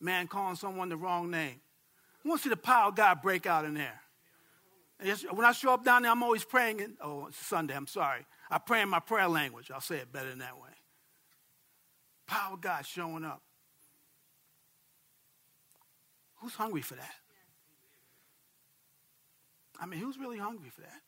Man 0.00 0.26
calling 0.26 0.56
someone 0.56 0.88
the 0.88 0.96
wrong 0.96 1.30
name. 1.30 1.60
I 2.24 2.28
want 2.28 2.42
to 2.42 2.48
see 2.48 2.50
the 2.50 2.56
power 2.56 2.88
of 2.88 2.96
God 2.96 3.22
break 3.22 3.46
out 3.46 3.64
in 3.64 3.74
there. 3.74 4.00
When 5.30 5.44
I 5.44 5.52
show 5.52 5.72
up 5.72 5.84
down 5.84 6.02
there, 6.02 6.10
I'm 6.10 6.22
always 6.22 6.44
praying. 6.44 6.80
In, 6.80 6.96
oh, 7.00 7.26
it's 7.28 7.38
Sunday, 7.38 7.74
I'm 7.74 7.86
sorry. 7.86 8.26
I 8.50 8.58
pray 8.58 8.82
in 8.82 8.88
my 8.88 8.98
prayer 8.98 9.28
language. 9.28 9.70
I'll 9.72 9.80
say 9.80 9.96
it 9.96 10.12
better 10.12 10.28
than 10.28 10.40
that 10.40 10.56
way. 10.56 10.70
Power 12.26 12.54
of 12.54 12.60
God 12.60 12.84
showing 12.84 13.24
up. 13.24 13.40
Who's 16.36 16.54
hungry 16.54 16.82
for 16.82 16.94
that? 16.94 17.14
I 19.80 19.86
mean, 19.86 20.00
who's 20.00 20.18
really 20.18 20.38
hungry 20.38 20.70
for 20.70 20.80
that? 20.82 21.00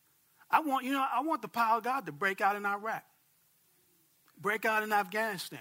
I 0.51 0.61
want, 0.61 0.85
you 0.85 0.93
know, 0.93 1.05
I 1.13 1.21
want 1.21 1.43
the 1.43 1.49
power 1.49 1.79
of 1.79 1.85
God 1.85 2.07
to 2.07 2.13
break 2.13 2.41
out 2.41 2.57
in 2.57 2.67
Iraq, 2.67 3.05
break 4.41 4.65
out 4.65 4.83
in 4.83 4.93
Afghanistan, 4.93 5.61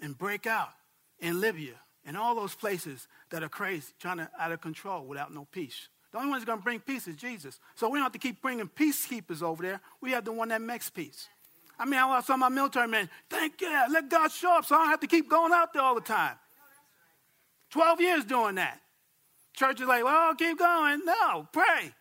and 0.00 0.16
break 0.16 0.46
out 0.46 0.70
in 1.18 1.40
Libya 1.40 1.74
and 2.04 2.16
all 2.16 2.34
those 2.34 2.54
places 2.54 3.08
that 3.30 3.42
are 3.42 3.48
crazy, 3.48 3.92
trying 3.98 4.18
to 4.18 4.30
out 4.38 4.52
of 4.52 4.60
control 4.60 5.04
without 5.04 5.34
no 5.34 5.46
peace. 5.50 5.88
The 6.12 6.18
only 6.18 6.30
one 6.30 6.38
that's 6.38 6.46
going 6.46 6.58
to 6.58 6.64
bring 6.64 6.80
peace 6.80 7.08
is 7.08 7.16
Jesus. 7.16 7.58
So 7.74 7.88
we 7.88 7.98
don't 7.98 8.04
have 8.04 8.12
to 8.12 8.18
keep 8.18 8.40
bringing 8.40 8.68
peacekeepers 8.68 9.42
over 9.42 9.62
there. 9.62 9.80
We 10.00 10.12
have 10.12 10.24
the 10.24 10.32
one 10.32 10.48
that 10.48 10.62
makes 10.62 10.88
peace. 10.88 11.28
I 11.78 11.84
mean, 11.84 12.00
I 12.00 12.20
saw 12.22 12.36
my 12.36 12.48
military 12.48 12.88
men, 12.88 13.10
thank 13.28 13.60
you, 13.60 13.68
let 13.90 14.08
God 14.08 14.32
show 14.32 14.56
up 14.56 14.64
so 14.64 14.76
I 14.76 14.78
don't 14.78 14.88
have 14.88 15.00
to 15.00 15.06
keep 15.06 15.28
going 15.28 15.52
out 15.52 15.74
there 15.74 15.82
all 15.82 15.94
the 15.94 16.00
time. 16.00 16.36
12 17.70 18.00
years 18.00 18.24
doing 18.24 18.54
that. 18.54 18.80
Church 19.56 19.80
is 19.80 19.88
like, 19.88 20.04
well, 20.04 20.34
keep 20.34 20.58
going. 20.58 21.00
No, 21.04 21.48
pray. 21.50 21.92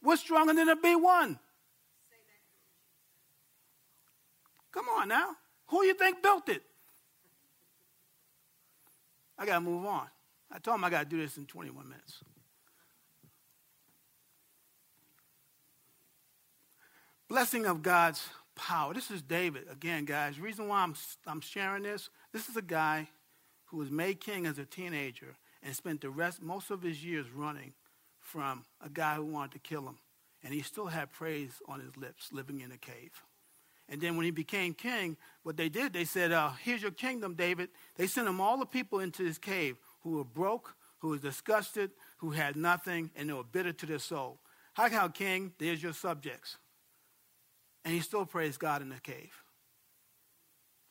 What's 0.00 0.22
stronger 0.22 0.54
than 0.54 0.68
a 0.68 0.76
B1? 0.76 1.38
Come 4.70 4.86
on 4.88 5.08
now. 5.08 5.36
Who 5.66 5.84
you 5.84 5.94
think 5.94 6.22
built 6.22 6.48
it? 6.48 6.62
I 9.36 9.44
got 9.44 9.54
to 9.54 9.60
move 9.60 9.84
on. 9.84 10.06
I 10.52 10.58
told 10.58 10.76
him 10.76 10.84
I 10.84 10.90
got 10.90 11.00
to 11.00 11.08
do 11.08 11.20
this 11.20 11.36
in 11.36 11.46
21 11.46 11.88
minutes. 11.88 12.22
Blessing 17.28 17.66
of 17.66 17.82
God's 17.82 18.24
power. 18.54 18.94
This 18.94 19.10
is 19.10 19.20
David. 19.20 19.64
Again, 19.70 20.04
guys, 20.04 20.38
reason 20.38 20.68
why 20.68 20.82
I'm, 20.82 20.94
I'm 21.26 21.40
sharing 21.40 21.82
this, 21.82 22.08
this 22.32 22.48
is 22.48 22.56
a 22.56 22.62
guy 22.62 23.08
who 23.66 23.78
was 23.78 23.90
made 23.90 24.20
king 24.20 24.46
as 24.46 24.58
a 24.58 24.64
teenager 24.64 25.34
and 25.62 25.74
spent 25.74 26.00
the 26.00 26.10
rest, 26.10 26.42
most 26.42 26.70
of 26.70 26.82
his 26.82 27.04
years 27.04 27.26
running 27.30 27.72
from 28.18 28.64
a 28.80 28.88
guy 28.88 29.14
who 29.14 29.24
wanted 29.24 29.52
to 29.52 29.58
kill 29.58 29.86
him. 29.86 29.98
And 30.42 30.52
he 30.52 30.62
still 30.62 30.86
had 30.86 31.12
praise 31.12 31.62
on 31.68 31.80
his 31.80 31.96
lips, 31.96 32.32
living 32.32 32.60
in 32.60 32.72
a 32.72 32.78
cave. 32.78 33.12
And 33.88 34.00
then 34.00 34.16
when 34.16 34.24
he 34.24 34.30
became 34.30 34.74
king, 34.74 35.16
what 35.42 35.56
they 35.56 35.68
did, 35.68 35.92
they 35.92 36.04
said, 36.04 36.32
uh, 36.32 36.50
Here's 36.62 36.82
your 36.82 36.90
kingdom, 36.90 37.34
David. 37.34 37.68
They 37.96 38.06
sent 38.06 38.28
him 38.28 38.40
all 38.40 38.58
the 38.58 38.66
people 38.66 39.00
into 39.00 39.24
his 39.24 39.38
cave 39.38 39.76
who 40.00 40.16
were 40.16 40.24
broke, 40.24 40.74
who 40.98 41.10
were 41.10 41.18
disgusted, 41.18 41.90
who 42.18 42.30
had 42.30 42.56
nothing, 42.56 43.10
and 43.14 43.28
they 43.28 43.32
were 43.32 43.44
bitter 43.44 43.72
to 43.72 43.86
their 43.86 43.98
soul. 43.98 44.40
How, 44.74 44.88
how 44.88 45.08
king, 45.08 45.52
there's 45.58 45.82
your 45.82 45.92
subjects. 45.92 46.56
And 47.84 47.92
he 47.92 48.00
still 48.00 48.24
praised 48.24 48.58
God 48.58 48.82
in 48.82 48.88
the 48.88 49.00
cave. 49.00 49.42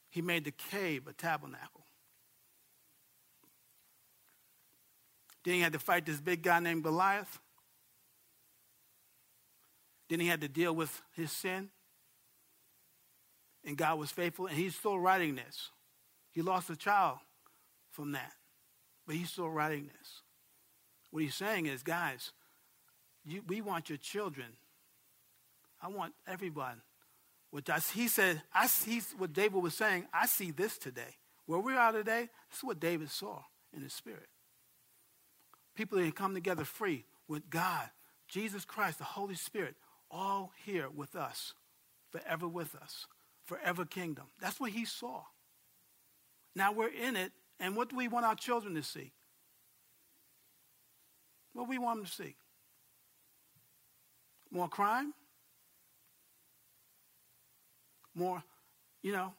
He 0.09 0.21
made 0.21 0.43
the 0.43 0.51
cave 0.51 1.07
a 1.07 1.13
tabernacle. 1.13 1.80
Then 5.43 5.55
he 5.55 5.61
had 5.61 5.73
to 5.73 5.79
fight 5.79 6.05
this 6.05 6.19
big 6.19 6.43
guy 6.43 6.59
named 6.59 6.83
Goliath. 6.83 7.39
Then 10.09 10.19
he 10.19 10.27
had 10.27 10.41
to 10.41 10.47
deal 10.47 10.73
with 10.73 11.01
his 11.15 11.31
sin. 11.31 11.69
And 13.63 13.77
God 13.77 13.99
was 13.99 14.11
faithful, 14.11 14.47
and 14.47 14.55
he's 14.55 14.75
still 14.75 14.99
writing 14.99 15.35
this. 15.35 15.69
He 16.31 16.41
lost 16.41 16.69
a 16.69 16.75
child 16.75 17.17
from 17.91 18.13
that, 18.13 18.33
but 19.05 19.15
he's 19.15 19.29
still 19.29 19.49
writing 19.49 19.89
this. 19.99 20.21
What 21.11 21.23
he's 21.23 21.35
saying 21.35 21.67
is, 21.67 21.83
guys, 21.83 22.31
you, 23.23 23.43
we 23.47 23.61
want 23.61 23.89
your 23.89 23.97
children 23.97 24.47
I 25.81 25.87
want 25.87 26.13
everyone. 26.27 26.81
Which 27.49 27.69
I, 27.69 27.79
he 27.79 28.07
said, 28.07 28.41
I 28.53 28.67
see 28.67 29.01
what 29.17 29.33
David 29.33 29.61
was 29.61 29.73
saying. 29.73 30.05
I 30.13 30.25
see 30.25 30.51
this 30.51 30.77
today. 30.77 31.17
Where 31.45 31.59
we 31.59 31.73
are 31.73 31.91
today, 31.91 32.29
this 32.49 32.59
is 32.59 32.63
what 32.63 32.79
David 32.79 33.09
saw 33.09 33.41
in 33.75 33.81
his 33.81 33.93
spirit. 33.93 34.27
People 35.75 35.97
that 35.99 36.15
come 36.15 36.33
together 36.33 36.65
free 36.65 37.05
with 37.27 37.49
God, 37.49 37.89
Jesus 38.27 38.65
Christ, 38.65 38.97
the 38.97 39.03
Holy 39.03 39.35
Spirit, 39.35 39.75
all 40.09 40.51
here 40.65 40.89
with 40.89 41.15
us, 41.15 41.53
forever 42.11 42.47
with 42.47 42.75
us, 42.75 43.07
forever 43.45 43.85
kingdom. 43.85 44.25
That's 44.39 44.59
what 44.59 44.71
he 44.71 44.85
saw. 44.85 45.23
Now 46.55 46.73
we're 46.73 46.89
in 46.89 47.15
it, 47.15 47.31
and 47.59 47.75
what 47.75 47.89
do 47.89 47.95
we 47.95 48.07
want 48.07 48.25
our 48.25 48.35
children 48.35 48.75
to 48.75 48.83
see? 48.83 49.13
What 51.53 51.69
we 51.69 51.77
want 51.77 51.99
them 51.99 52.05
to 52.05 52.11
see? 52.11 52.35
More 54.51 54.67
crime? 54.67 55.13
more, 58.15 58.43
you 59.01 59.11
know, 59.11 59.33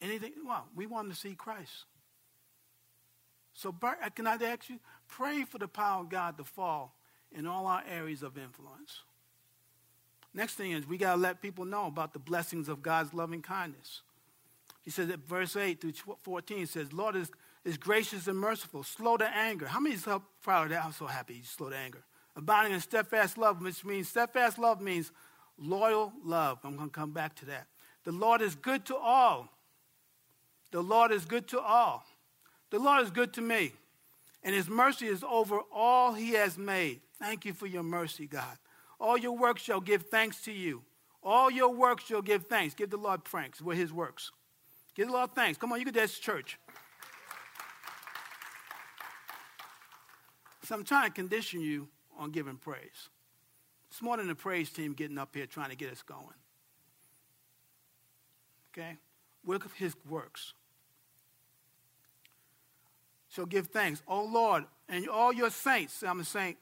anything. 0.00 0.32
Well, 0.46 0.66
we 0.74 0.86
want 0.86 1.08
them 1.08 1.14
to 1.14 1.20
see 1.20 1.34
Christ. 1.34 1.86
So, 3.52 3.74
can 4.14 4.26
I 4.26 4.34
ask 4.34 4.68
you, 4.68 4.78
pray 5.08 5.44
for 5.44 5.58
the 5.58 5.68
power 5.68 6.00
of 6.00 6.08
God 6.08 6.36
to 6.38 6.44
fall 6.44 6.94
in 7.32 7.46
all 7.46 7.66
our 7.66 7.82
areas 7.88 8.22
of 8.22 8.38
influence. 8.38 9.02
Next 10.34 10.54
thing 10.54 10.72
is, 10.72 10.86
we 10.86 10.98
got 10.98 11.14
to 11.14 11.20
let 11.20 11.42
people 11.42 11.64
know 11.64 11.86
about 11.86 12.12
the 12.12 12.18
blessings 12.18 12.68
of 12.68 12.82
God's 12.82 13.12
loving 13.12 13.42
kindness. 13.42 14.02
He 14.82 14.90
says 14.90 15.10
at 15.10 15.20
verse 15.20 15.56
8 15.56 15.80
through 15.80 15.92
14, 16.22 16.66
says, 16.66 16.92
Lord 16.92 17.16
is, 17.16 17.30
is 17.64 17.76
gracious 17.76 18.26
and 18.26 18.38
merciful, 18.38 18.82
slow 18.82 19.16
to 19.16 19.28
anger. 19.28 19.66
How 19.66 19.80
many 19.80 19.96
is 19.96 20.04
so 20.04 20.22
proud 20.42 20.64
of 20.64 20.70
that? 20.70 20.84
I'm 20.84 20.92
so 20.92 21.06
happy 21.06 21.34
he's 21.34 21.50
slow 21.50 21.70
to 21.70 21.76
anger. 21.76 22.04
Abounding 22.36 22.72
in 22.72 22.80
steadfast 22.80 23.36
love, 23.36 23.60
which 23.60 23.84
means 23.84 24.08
steadfast 24.08 24.58
love 24.58 24.80
means 24.80 25.10
loyal 25.58 26.12
love. 26.24 26.58
I'm 26.62 26.76
going 26.76 26.88
to 26.88 26.94
come 26.94 27.10
back 27.10 27.34
to 27.36 27.46
that. 27.46 27.66
The 28.04 28.12
Lord 28.12 28.40
is 28.40 28.54
good 28.54 28.84
to 28.86 28.96
all. 28.96 29.48
The 30.70 30.82
Lord 30.82 31.10
is 31.10 31.24
good 31.24 31.48
to 31.48 31.60
all. 31.60 32.06
The 32.70 32.78
Lord 32.78 33.02
is 33.02 33.10
good 33.10 33.32
to 33.34 33.40
me. 33.40 33.72
And 34.42 34.54
his 34.54 34.68
mercy 34.68 35.06
is 35.06 35.24
over 35.24 35.60
all 35.72 36.14
he 36.14 36.32
has 36.32 36.56
made. 36.56 37.00
Thank 37.18 37.44
you 37.44 37.52
for 37.52 37.66
your 37.66 37.82
mercy, 37.82 38.26
God. 38.26 38.58
All 39.00 39.16
your 39.18 39.36
works 39.36 39.62
shall 39.62 39.80
give 39.80 40.02
thanks 40.04 40.40
to 40.42 40.52
you. 40.52 40.82
All 41.22 41.50
your 41.50 41.70
works 41.70 42.04
shall 42.04 42.22
give 42.22 42.46
thanks. 42.46 42.74
Give 42.74 42.88
the 42.88 42.96
Lord 42.96 43.24
thanks. 43.24 43.60
We're 43.60 43.74
his 43.74 43.92
works. 43.92 44.30
Give 44.94 45.08
the 45.08 45.12
Lord 45.12 45.34
thanks. 45.34 45.58
Come 45.58 45.72
on, 45.72 45.78
you 45.78 45.84
can 45.84 45.94
dance 45.94 46.18
church. 46.18 46.58
So 50.64 50.74
I'm 50.74 50.84
trying 50.84 51.08
to 51.08 51.14
condition 51.14 51.60
you 51.60 51.88
on 52.16 52.30
giving 52.30 52.56
praise. 52.56 53.08
It's 53.90 54.02
more 54.02 54.16
than 54.16 54.28
the 54.28 54.34
praise 54.34 54.70
team 54.70 54.92
getting 54.92 55.18
up 55.18 55.34
here 55.34 55.46
trying 55.46 55.70
to 55.70 55.76
get 55.76 55.90
us 55.90 56.02
going 56.02 56.34
okay? 58.78 58.96
Work 59.44 59.64
of 59.64 59.72
his 59.74 59.94
works. 60.08 60.54
So 63.28 63.46
give 63.46 63.68
thanks. 63.68 64.02
O 64.08 64.24
Lord, 64.24 64.64
and 64.88 65.08
all 65.08 65.32
your 65.32 65.50
saints, 65.50 66.02
I'm 66.02 66.20
a 66.20 66.24
saint, 66.24 66.56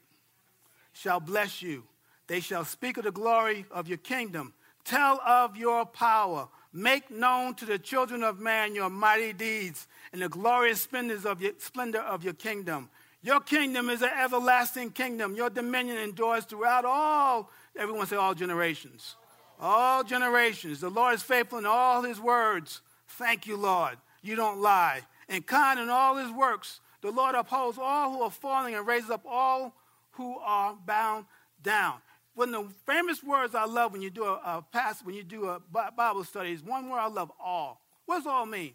shall 0.93 1.19
bless 1.19 1.61
you. 1.61 1.83
They 2.27 2.39
shall 2.39 2.65
speak 2.65 2.97
of 2.97 3.05
the 3.05 3.11
glory 3.11 3.65
of 3.71 3.87
your 3.87 3.97
kingdom. 3.97 4.53
Tell 4.83 5.21
of 5.25 5.55
your 5.55 5.85
power. 5.85 6.49
Make 6.73 7.09
known 7.09 7.55
to 7.55 7.65
the 7.65 7.79
children 7.79 8.23
of 8.23 8.39
man 8.39 8.75
your 8.75 8.89
mighty 8.89 9.33
deeds 9.33 9.87
and 10.11 10.21
the 10.21 10.29
glorious 10.29 10.81
splendors 10.81 11.25
of 11.25 11.41
your, 11.41 11.53
splendor 11.57 12.01
of 12.01 12.23
your 12.23 12.33
kingdom. 12.33 12.89
Your 13.21 13.39
kingdom 13.39 13.89
is 13.89 14.01
an 14.01 14.11
everlasting 14.17 14.91
kingdom. 14.91 15.35
Your 15.35 15.49
dominion 15.49 15.97
endures 15.97 16.45
throughout 16.45 16.85
all, 16.85 17.49
everyone 17.75 18.07
say 18.07 18.15
all 18.15 18.33
generations 18.33 19.15
all 19.59 20.03
generations. 20.03 20.81
The 20.81 20.89
Lord 20.89 21.15
is 21.15 21.23
faithful 21.23 21.59
in 21.59 21.65
all 21.65 22.03
his 22.03 22.19
words. 22.19 22.81
Thank 23.07 23.47
you, 23.47 23.57
Lord. 23.57 23.97
you 24.21 24.35
don't 24.35 24.59
lie. 24.59 25.01
And 25.29 25.45
kind 25.45 25.79
in 25.79 25.89
all 25.89 26.15
his 26.15 26.31
works, 26.31 26.79
the 27.01 27.11
Lord 27.11 27.35
upholds 27.35 27.77
all 27.77 28.11
who 28.11 28.21
are 28.21 28.31
falling 28.31 28.75
and 28.75 28.87
raises 28.87 29.09
up 29.09 29.25
all 29.27 29.75
who 30.11 30.37
are 30.39 30.75
bound 30.85 31.25
down. 31.61 31.95
One 32.33 32.53
of 32.53 32.67
the 32.67 32.73
famous 32.85 33.23
words 33.23 33.55
I 33.55 33.65
love 33.65 33.93
when 33.93 34.01
you 34.01 34.09
do 34.09 34.23
a, 34.23 34.33
a 34.33 34.65
pass, 34.71 35.03
when 35.03 35.15
you 35.15 35.23
do 35.23 35.45
a 35.45 35.59
Bible 35.59 36.23
study 36.23 36.51
is 36.51 36.63
one 36.63 36.89
word 36.89 36.99
I 36.99 37.07
love, 37.07 37.31
all. 37.43 37.81
What 38.05 38.17
does 38.17 38.27
all 38.27 38.45
mean? 38.45 38.73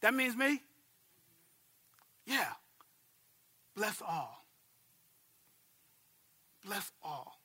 That 0.00 0.14
means 0.14 0.36
me? 0.36 0.60
Yeah. 2.26 2.52
Bless 3.74 4.00
all. 4.00 4.44
Bless 6.64 6.90
all. 7.02 7.40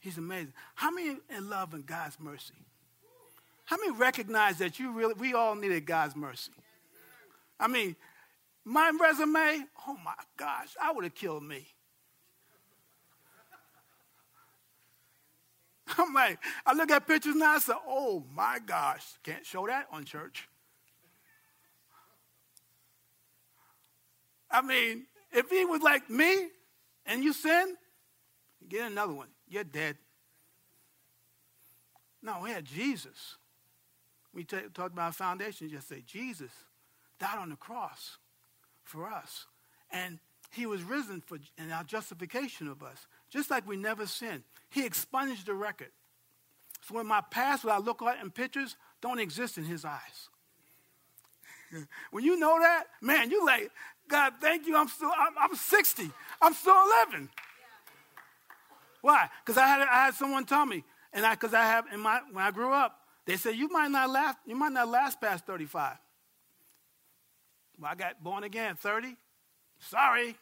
He's 0.00 0.18
amazing. 0.18 0.52
How 0.74 0.90
many 0.90 1.16
in 1.28 1.48
love 1.48 1.74
in 1.74 1.82
God's 1.82 2.18
mercy? 2.18 2.54
How 3.70 3.76
many 3.76 3.92
recognize 3.92 4.58
that 4.58 4.80
you 4.80 4.90
really, 4.90 5.14
we 5.14 5.32
all 5.32 5.54
needed 5.54 5.86
God's 5.86 6.16
mercy? 6.16 6.50
I 7.60 7.68
mean, 7.68 7.94
my 8.64 8.90
resume, 9.00 9.64
oh 9.86 9.96
my 10.04 10.12
gosh, 10.36 10.74
I 10.82 10.90
would 10.90 11.04
have 11.04 11.14
killed 11.14 11.44
me. 11.44 11.68
I'm 15.96 16.12
like, 16.12 16.40
I 16.66 16.72
look 16.72 16.90
at 16.90 17.06
pictures 17.06 17.36
now, 17.36 17.52
I 17.52 17.58
say, 17.60 17.74
oh 17.86 18.24
my 18.34 18.58
gosh, 18.66 19.04
can't 19.22 19.46
show 19.46 19.68
that 19.68 19.86
on 19.92 20.04
church. 20.04 20.48
I 24.50 24.62
mean, 24.62 25.06
if 25.30 25.48
he 25.48 25.64
was 25.64 25.80
like 25.80 26.10
me 26.10 26.48
and 27.06 27.22
you 27.22 27.32
sin, 27.32 27.76
get 28.68 28.90
another 28.90 29.12
one. 29.12 29.28
You're 29.48 29.62
dead. 29.62 29.96
No, 32.20 32.40
we 32.42 32.50
had 32.50 32.64
Jesus. 32.64 33.36
We 34.32 34.44
t- 34.44 34.58
talked 34.74 34.92
about 34.92 35.14
foundation, 35.14 35.68
just 35.68 35.88
say 35.88 36.02
Jesus 36.06 36.50
died 37.18 37.38
on 37.38 37.50
the 37.50 37.56
cross 37.56 38.16
for 38.84 39.06
us. 39.06 39.46
And 39.90 40.18
he 40.50 40.66
was 40.66 40.82
risen 40.82 41.20
for 41.20 41.38
in 41.58 41.70
our 41.70 41.84
justification 41.84 42.66
of 42.66 42.82
us. 42.82 43.06
Just 43.28 43.50
like 43.50 43.66
we 43.66 43.76
never 43.76 44.06
sinned. 44.06 44.42
He 44.70 44.84
expunged 44.84 45.46
the 45.46 45.54
record. 45.54 45.90
So 46.82 46.94
when 46.94 47.06
my 47.06 47.20
past, 47.30 47.64
what 47.64 47.74
I 47.74 47.78
look 47.78 48.02
at 48.02 48.22
in 48.22 48.30
pictures, 48.30 48.76
don't 49.00 49.20
exist 49.20 49.58
in 49.58 49.64
his 49.64 49.84
eyes. 49.84 50.28
when 52.10 52.24
you 52.24 52.38
know 52.38 52.58
that, 52.58 52.84
man, 53.00 53.30
you 53.30 53.44
like, 53.46 53.70
God, 54.08 54.34
thank 54.40 54.66
you. 54.66 54.76
I'm 54.76 54.88
still, 54.88 55.12
I'm, 55.16 55.34
I'm 55.38 55.54
60. 55.54 56.10
I'm 56.42 56.54
still 56.54 56.74
11. 57.08 57.28
Why? 59.02 59.28
Because 59.44 59.56
I 59.56 59.66
had, 59.66 59.80
I 59.82 60.04
had 60.06 60.14
someone 60.14 60.44
tell 60.44 60.66
me, 60.66 60.84
and 61.12 61.24
I, 61.24 61.34
because 61.34 61.54
I 61.54 61.62
have, 61.62 61.84
in 61.92 62.00
my, 62.00 62.20
when 62.32 62.44
I 62.44 62.50
grew 62.50 62.72
up, 62.72 62.99
they 63.26 63.36
said, 63.36 63.56
you 63.56 63.68
might 63.68 63.90
not 63.90 64.10
last, 64.10 64.38
you 64.46 64.56
might 64.56 64.72
not 64.72 64.88
last 64.88 65.20
past 65.20 65.46
35. 65.46 65.96
Well, 67.78 67.90
I 67.90 67.94
got 67.94 68.22
born 68.22 68.44
again, 68.44 68.76
30. 68.76 69.16
Sorry. 69.78 70.36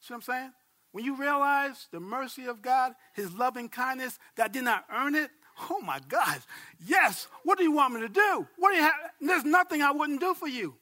See 0.00 0.14
what 0.14 0.16
I'm 0.16 0.22
saying? 0.22 0.52
When 0.92 1.04
you 1.04 1.16
realize 1.16 1.88
the 1.90 2.00
mercy 2.00 2.46
of 2.46 2.62
God, 2.62 2.94
his 3.14 3.34
loving 3.34 3.68
kindness, 3.68 4.18
that 4.36 4.52
did 4.52 4.64
not 4.64 4.84
earn 4.90 5.14
it, 5.14 5.30
oh 5.68 5.80
my 5.80 6.00
God, 6.08 6.38
yes, 6.86 7.26
what 7.42 7.58
do 7.58 7.64
you 7.64 7.72
want 7.72 7.94
me 7.94 8.00
to 8.00 8.08
do? 8.08 8.46
What 8.56 8.70
do 8.70 8.76
you 8.76 8.82
have? 8.82 8.94
There's 9.20 9.44
nothing 9.44 9.82
I 9.82 9.90
wouldn't 9.90 10.20
do 10.20 10.32
for 10.32 10.48
you. 10.48 10.74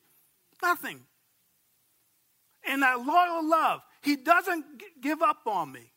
Nothing. 0.62 1.00
And 2.66 2.82
that 2.82 3.00
loyal 3.00 3.48
love, 3.48 3.80
he 4.02 4.16
doesn't 4.16 4.64
give 5.00 5.22
up 5.22 5.40
on 5.46 5.72
me. 5.72 5.90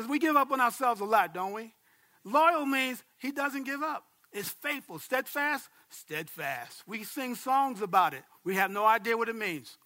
Because 0.00 0.10
we 0.10 0.18
give 0.18 0.34
up 0.34 0.50
on 0.50 0.62
ourselves 0.62 1.02
a 1.02 1.04
lot, 1.04 1.34
don't 1.34 1.52
we? 1.52 1.74
Loyal 2.24 2.64
means 2.64 3.04
he 3.18 3.32
doesn't 3.32 3.64
give 3.64 3.82
up. 3.82 4.06
It's 4.32 4.48
faithful. 4.48 4.98
Steadfast, 4.98 5.68
steadfast. 5.90 6.84
We 6.86 7.04
sing 7.04 7.34
songs 7.34 7.82
about 7.82 8.14
it. 8.14 8.22
We 8.42 8.54
have 8.54 8.70
no 8.70 8.86
idea 8.86 9.18
what 9.18 9.28
it 9.28 9.36
means. 9.36 9.76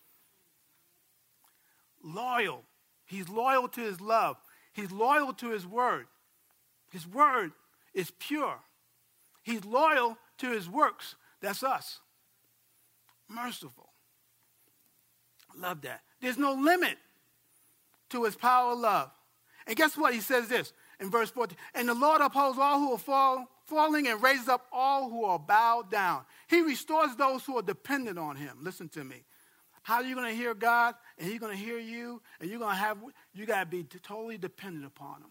Loyal. 2.00 2.62
He's 3.07 3.29
loyal 3.29 3.66
to 3.66 3.81
his 3.81 4.00
love. 4.00 4.37
He's 4.72 4.92
loyal 4.92 5.33
to 5.33 5.50
his 5.50 5.66
word. 5.66 6.07
His 6.92 7.09
word 7.09 7.50
is 7.92 8.12
pure. 8.20 8.61
He's 9.42 9.64
loyal 9.64 10.16
to 10.38 10.53
his 10.53 10.70
works. 10.70 11.16
That's 11.40 11.64
us. 11.64 11.98
Merciful. 13.29 13.88
Love 15.59 15.81
that. 15.81 16.03
There's 16.20 16.38
no 16.38 16.53
limit 16.53 16.98
to 18.11 18.22
his 18.22 18.37
power 18.37 18.74
of 18.74 18.79
love. 18.79 19.11
And 19.66 19.77
guess 19.77 19.96
what? 19.96 20.14
He 20.14 20.20
says 20.20 20.48
this 20.48 20.72
in 21.00 21.11
verse 21.11 21.31
14. 21.31 21.57
And 21.74 21.88
the 21.88 21.94
Lord 21.94 22.20
upholds 22.20 22.59
all 22.59 22.79
who 22.79 22.92
are 22.92 22.98
fall, 22.98 23.46
falling 23.64 24.07
and 24.09 24.22
raises 24.22 24.48
up 24.48 24.66
all 24.72 25.09
who 25.09 25.24
are 25.24 25.38
bowed 25.38 25.90
down. 25.90 26.24
He 26.48 26.61
restores 26.61 27.16
those 27.16 27.44
who 27.44 27.57
are 27.59 27.62
dependent 27.62 28.18
on 28.18 28.37
him. 28.37 28.59
Listen 28.62 28.88
to 28.90 29.05
me. 29.05 29.24
How 29.83 29.96
are 29.96 30.05
you 30.05 30.14
going 30.14 30.31
to 30.31 30.37
hear 30.37 30.55
God 30.55 30.94
and 31.18 31.31
he's 31.31 31.38
going 31.38 31.57
to 31.57 31.62
hear 31.62 31.79
you 31.79 32.22
and 32.40 32.48
you're 32.48 32.59
going 32.59 32.74
to 32.74 32.81
have, 32.81 32.98
you 33.35 33.46
got 33.46 33.61
to 33.61 33.66
be 33.66 33.85
totally 33.85 34.38
dependent 34.38 34.87
upon 34.87 35.20
him. 35.20 35.31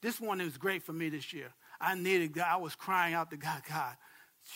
This 0.00 0.18
one 0.18 0.38
was 0.38 0.56
great 0.56 0.82
for 0.82 0.94
me 0.94 1.10
this 1.10 1.32
year. 1.32 1.52
I 1.78 1.94
needed 1.94 2.32
God. 2.32 2.46
I 2.48 2.56
was 2.56 2.74
crying 2.74 3.14
out 3.14 3.30
to 3.30 3.36
God, 3.36 3.62
God, 3.68 3.96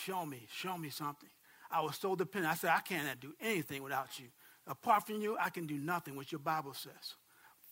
show 0.05 0.25
me, 0.25 0.47
show 0.51 0.79
me 0.79 0.89
something. 0.89 1.29
I 1.71 1.81
was 1.83 1.97
so 1.97 2.17
dependent. 2.17 2.53
I 2.53 2.57
said, 2.57 2.71
I 2.71 2.81
can't 2.81 3.21
do 3.21 3.35
anything 3.41 3.83
without 3.83 4.19
you. 4.19 4.27
Apart 4.67 5.07
from 5.07 5.21
you, 5.21 5.37
I 5.39 5.51
can 5.51 5.67
do 5.67 5.77
nothing, 5.77 6.17
which 6.17 6.33
your 6.33 6.39
Bible 6.39 6.73
says. 6.73 7.15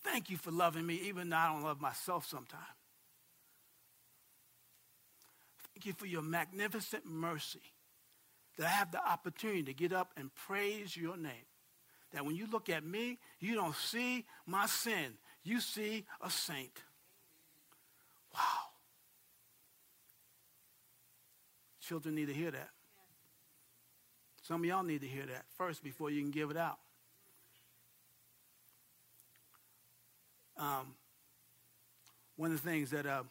Thank 0.05 0.31
you 0.31 0.37
for 0.37 0.51
loving 0.51 0.87
me, 0.87 1.01
even 1.05 1.31
though 1.31 1.37
I 1.37 1.53
don't 1.53 1.63
love 1.63 1.81
myself 1.81 2.27
sometimes. 2.27 2.63
Thank 5.75 5.87
you 5.87 5.93
for 5.93 6.07
your 6.07 6.23
magnificent 6.23 7.07
mercy 7.07 7.63
that 8.59 8.67
I 8.67 8.71
have 8.71 8.93
the 8.93 9.05
opportunity 9.05 9.63
to 9.65 9.73
get 9.73 9.93
up 9.93 10.13
and 10.17 10.35
praise 10.35 10.97
your 10.97 11.17
name. 11.17 11.47
That 12.13 12.27
when 12.27 12.37
you 12.37 12.47
look 12.51 12.69
at 12.69 12.85
me, 12.85 13.19
you 13.41 13.55
don't 13.55 13.75
see 13.75 14.27
my 14.47 14.67
sin, 14.67 15.15
you 15.45 15.61
see 15.61 16.05
a 16.21 16.31
saint. 16.31 16.79
Wow. 18.35 18.41
Children 21.81 22.15
need 22.15 22.27
to 22.27 22.35
hear 22.35 22.51
that. 22.51 22.71
Some 24.43 24.63
of 24.63 24.65
y'all 24.67 24.83
need 24.83 25.01
to 25.01 25.07
hear 25.07 25.27
that 25.27 25.45
first 25.57 25.83
before 25.83 26.11
you 26.11 26.21
can 26.21 26.31
give 26.31 26.51
it 26.51 26.57
out. 26.57 26.79
Um, 30.63 30.95
one 32.37 32.53
of 32.53 32.63
the 32.63 32.71
things 32.71 32.91
that 32.91 33.05
uh, 33.05 33.25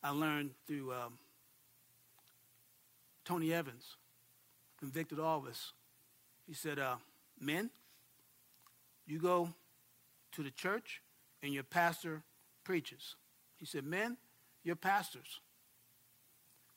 I 0.00 0.10
learned 0.10 0.50
through 0.68 0.92
um, 0.92 1.18
Tony 3.24 3.52
Evans, 3.52 3.96
convicted 4.78 5.18
all 5.18 5.38
of 5.38 5.46
us. 5.46 5.72
He 6.46 6.54
said, 6.54 6.78
uh, 6.78 6.96
Men, 7.40 7.70
you 9.08 9.18
go 9.18 9.48
to 10.32 10.42
the 10.44 10.52
church 10.52 11.02
and 11.42 11.52
your 11.52 11.64
pastor 11.64 12.22
preaches. 12.62 13.16
He 13.58 13.66
said, 13.66 13.84
Men, 13.84 14.18
you're 14.62 14.76
pastors 14.76 15.40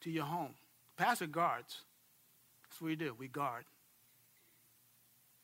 to 0.02 0.10
your 0.10 0.26
home. 0.26 0.56
Pastor 0.98 1.28
guards. 1.28 1.82
That's 2.64 2.82
what 2.82 2.88
we 2.88 2.96
do. 2.96 3.16
We 3.20 3.28
guard. 3.28 3.66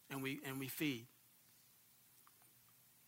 And 0.09 0.23
we 0.23 0.39
and 0.47 0.59
we 0.59 0.67
feed 0.67 1.05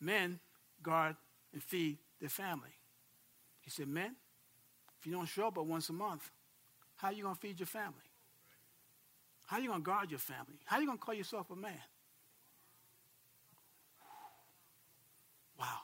men 0.01 0.39
guard 0.81 1.15
and 1.53 1.61
feed 1.61 1.97
their 2.19 2.29
family. 2.29 2.75
He 3.61 3.69
said, 3.69 3.87
Men, 3.87 4.15
if 4.99 5.05
you 5.05 5.13
don't 5.13 5.27
show 5.27 5.47
up 5.47 5.55
but 5.55 5.65
once 5.65 5.89
a 5.89 5.93
month, 5.93 6.29
how 6.97 7.07
are 7.07 7.13
you 7.13 7.23
going 7.23 7.35
to 7.35 7.41
feed 7.41 7.59
your 7.59 7.67
family? 7.67 7.93
How 9.47 9.57
are 9.57 9.59
you 9.59 9.67
going 9.67 9.81
to 9.81 9.85
guard 9.85 10.09
your 10.09 10.19
family? 10.19 10.59
How 10.65 10.77
are 10.77 10.79
you 10.79 10.85
going 10.85 10.97
to 10.97 11.03
call 11.03 11.13
yourself 11.13 11.49
a 11.51 11.55
man? 11.55 11.73
Wow. 15.59 15.79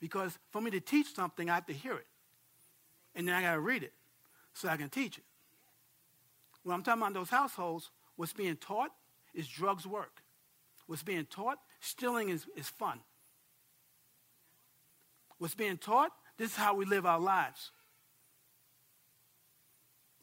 Because 0.00 0.38
for 0.50 0.60
me 0.60 0.70
to 0.70 0.80
teach 0.80 1.14
something, 1.14 1.50
I 1.50 1.54
have 1.54 1.66
to 1.66 1.72
hear 1.72 1.94
it. 1.94 2.06
And 3.14 3.26
then 3.26 3.34
I 3.34 3.42
got 3.42 3.54
to 3.54 3.60
read 3.60 3.82
it 3.82 3.92
so 4.54 4.68
I 4.68 4.76
can 4.76 4.88
teach 4.88 5.18
it. 5.18 5.24
When 6.62 6.74
I'm 6.74 6.82
talking 6.82 7.02
about 7.02 7.14
those 7.14 7.30
households, 7.30 7.90
what's 8.16 8.32
being 8.32 8.56
taught 8.56 8.90
is 9.34 9.46
drugs 9.46 9.86
work. 9.86 10.22
What's 10.86 11.02
being 11.02 11.26
taught 11.26 11.58
Stealing 11.80 12.30
is, 12.30 12.46
is 12.56 12.68
fun. 12.68 12.98
What's 15.38 15.54
being 15.54 15.76
taught, 15.76 16.10
this 16.36 16.50
is 16.50 16.56
how 16.56 16.74
we 16.74 16.84
live 16.84 17.06
our 17.06 17.20
lives. 17.20 17.70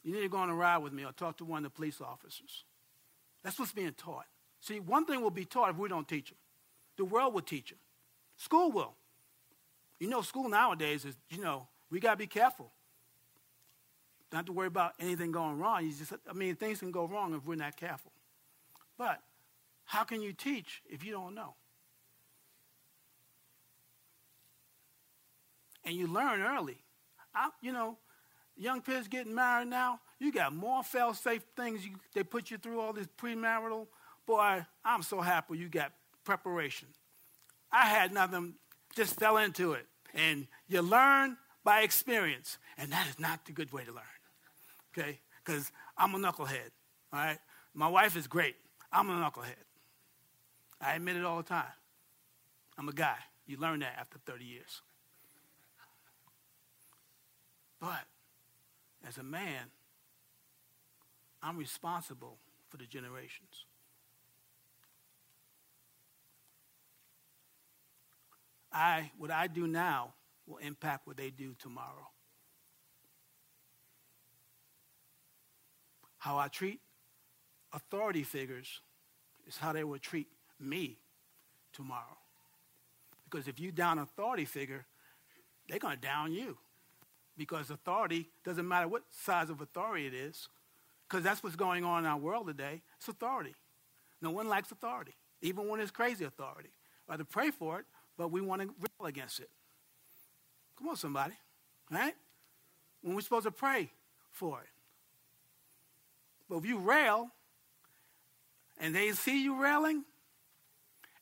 You 0.02 0.12
need 0.12 0.22
to 0.22 0.28
go 0.28 0.38
on 0.38 0.50
a 0.50 0.54
ride 0.54 0.78
with 0.78 0.92
me 0.92 1.04
or 1.04 1.12
talk 1.12 1.38
to 1.38 1.44
one 1.44 1.64
of 1.64 1.72
the 1.72 1.76
police 1.76 2.00
officers. 2.00 2.64
That's 3.42 3.58
what's 3.58 3.72
being 3.72 3.92
taught. 3.92 4.26
See, 4.60 4.80
one 4.80 5.06
thing 5.06 5.22
will 5.22 5.30
be 5.30 5.44
taught 5.44 5.70
if 5.70 5.76
we 5.76 5.88
don't 5.88 6.06
teach 6.06 6.28
them. 6.28 6.38
The 6.96 7.04
world 7.04 7.32
will 7.32 7.40
teach 7.40 7.70
them. 7.70 7.78
School 8.36 8.70
will. 8.70 8.94
You 9.98 10.08
know, 10.08 10.20
school 10.20 10.48
nowadays 10.48 11.04
is, 11.04 11.16
you 11.30 11.38
know, 11.38 11.68
we 11.90 12.00
got 12.00 12.12
to 12.12 12.16
be 12.16 12.26
careful. 12.26 12.72
Not 14.32 14.46
to 14.46 14.52
worry 14.52 14.66
about 14.66 14.94
anything 14.98 15.32
going 15.32 15.58
wrong. 15.58 15.84
You 15.84 15.92
just, 15.92 16.12
I 16.28 16.32
mean, 16.32 16.56
things 16.56 16.80
can 16.80 16.90
go 16.90 17.06
wrong 17.06 17.34
if 17.34 17.46
we're 17.46 17.54
not 17.54 17.76
careful. 17.76 18.12
But 18.98 19.22
how 19.84 20.04
can 20.04 20.22
you 20.22 20.32
teach 20.32 20.82
if 20.88 21.04
you 21.04 21.12
don't 21.12 21.34
know? 21.34 21.54
and 25.84 25.94
you 25.94 26.06
learn 26.06 26.40
early. 26.40 26.78
I, 27.34 27.50
you 27.60 27.72
know, 27.72 27.98
young 28.56 28.80
kids 28.80 29.08
getting 29.08 29.34
married 29.34 29.68
now, 29.68 30.00
you 30.18 30.32
got 30.32 30.54
more 30.54 30.82
fail-safe 30.82 31.42
things 31.56 31.84
you, 31.84 31.92
they 32.14 32.22
put 32.22 32.50
you 32.50 32.58
through 32.58 32.80
all 32.80 32.92
this 32.92 33.08
premarital. 33.18 33.86
Boy, 34.26 34.64
I'm 34.84 35.02
so 35.02 35.20
happy 35.20 35.58
you 35.58 35.68
got 35.68 35.92
preparation. 36.24 36.88
I 37.70 37.86
had 37.86 38.12
nothing, 38.12 38.54
just 38.94 39.18
fell 39.18 39.36
into 39.36 39.72
it. 39.72 39.86
And 40.14 40.46
you 40.68 40.80
learn 40.80 41.36
by 41.64 41.80
experience, 41.80 42.58
and 42.78 42.92
that 42.92 43.06
is 43.08 43.18
not 43.18 43.44
the 43.44 43.52
good 43.52 43.72
way 43.72 43.84
to 43.84 43.92
learn. 43.92 44.04
Okay? 44.96 45.18
Because 45.44 45.72
I'm 45.98 46.14
a 46.14 46.18
knucklehead. 46.18 46.70
All 47.12 47.18
right? 47.18 47.38
My 47.74 47.88
wife 47.88 48.16
is 48.16 48.26
great. 48.26 48.54
I'm 48.92 49.10
a 49.10 49.14
knucklehead. 49.14 49.56
I 50.84 50.96
admit 50.96 51.16
it 51.16 51.24
all 51.24 51.38
the 51.38 51.42
time. 51.42 51.64
I'm 52.76 52.88
a 52.88 52.92
guy. 52.92 53.16
You 53.46 53.56
learn 53.56 53.80
that 53.80 53.96
after 53.98 54.18
30 54.18 54.44
years. 54.44 54.82
But 57.80 58.04
as 59.06 59.16
a 59.16 59.22
man, 59.22 59.70
I'm 61.42 61.56
responsible 61.56 62.38
for 62.68 62.76
the 62.76 62.84
generations. 62.84 63.64
I, 68.72 69.10
what 69.16 69.30
I 69.30 69.46
do 69.46 69.66
now 69.66 70.14
will 70.46 70.58
impact 70.58 71.06
what 71.06 71.16
they 71.16 71.30
do 71.30 71.54
tomorrow. 71.58 72.08
How 76.18 76.38
I 76.38 76.48
treat 76.48 76.80
authority 77.72 78.22
figures 78.22 78.80
is 79.46 79.56
how 79.56 79.72
they 79.72 79.84
will 79.84 79.98
treat 79.98 80.26
me 80.60 80.98
tomorrow. 81.72 82.18
Because 83.24 83.48
if 83.48 83.58
you 83.58 83.72
down 83.72 83.98
an 83.98 84.04
authority 84.04 84.44
figure, 84.44 84.86
they're 85.68 85.78
going 85.78 85.96
to 85.96 86.00
down 86.00 86.32
you. 86.32 86.56
Because 87.36 87.70
authority 87.70 88.28
doesn't 88.44 88.66
matter 88.66 88.86
what 88.86 89.02
size 89.10 89.50
of 89.50 89.60
authority 89.60 90.06
it 90.06 90.14
is, 90.14 90.48
because 91.08 91.24
that's 91.24 91.42
what's 91.42 91.56
going 91.56 91.84
on 91.84 92.04
in 92.04 92.10
our 92.10 92.18
world 92.18 92.46
today. 92.46 92.82
It's 92.98 93.08
authority. 93.08 93.54
No 94.22 94.30
one 94.30 94.48
likes 94.48 94.70
authority, 94.70 95.14
even 95.42 95.68
when 95.68 95.80
it's 95.80 95.90
crazy 95.90 96.24
authority. 96.24 96.70
We 97.08 97.16
to 97.16 97.24
pray 97.24 97.50
for 97.50 97.80
it, 97.80 97.86
but 98.16 98.30
we 98.30 98.40
want 98.40 98.62
to 98.62 98.68
rail 98.68 99.08
against 99.08 99.40
it. 99.40 99.50
Come 100.78 100.88
on, 100.88 100.96
somebody. 100.96 101.34
Right? 101.90 102.14
When 103.02 103.14
we're 103.14 103.20
supposed 103.20 103.44
to 103.44 103.50
pray 103.50 103.90
for 104.30 104.60
it. 104.60 104.68
But 106.48 106.56
if 106.58 106.66
you 106.66 106.78
rail, 106.78 107.30
and 108.78 108.94
they 108.94 109.12
see 109.12 109.42
you 109.42 109.60
railing, 109.60 110.04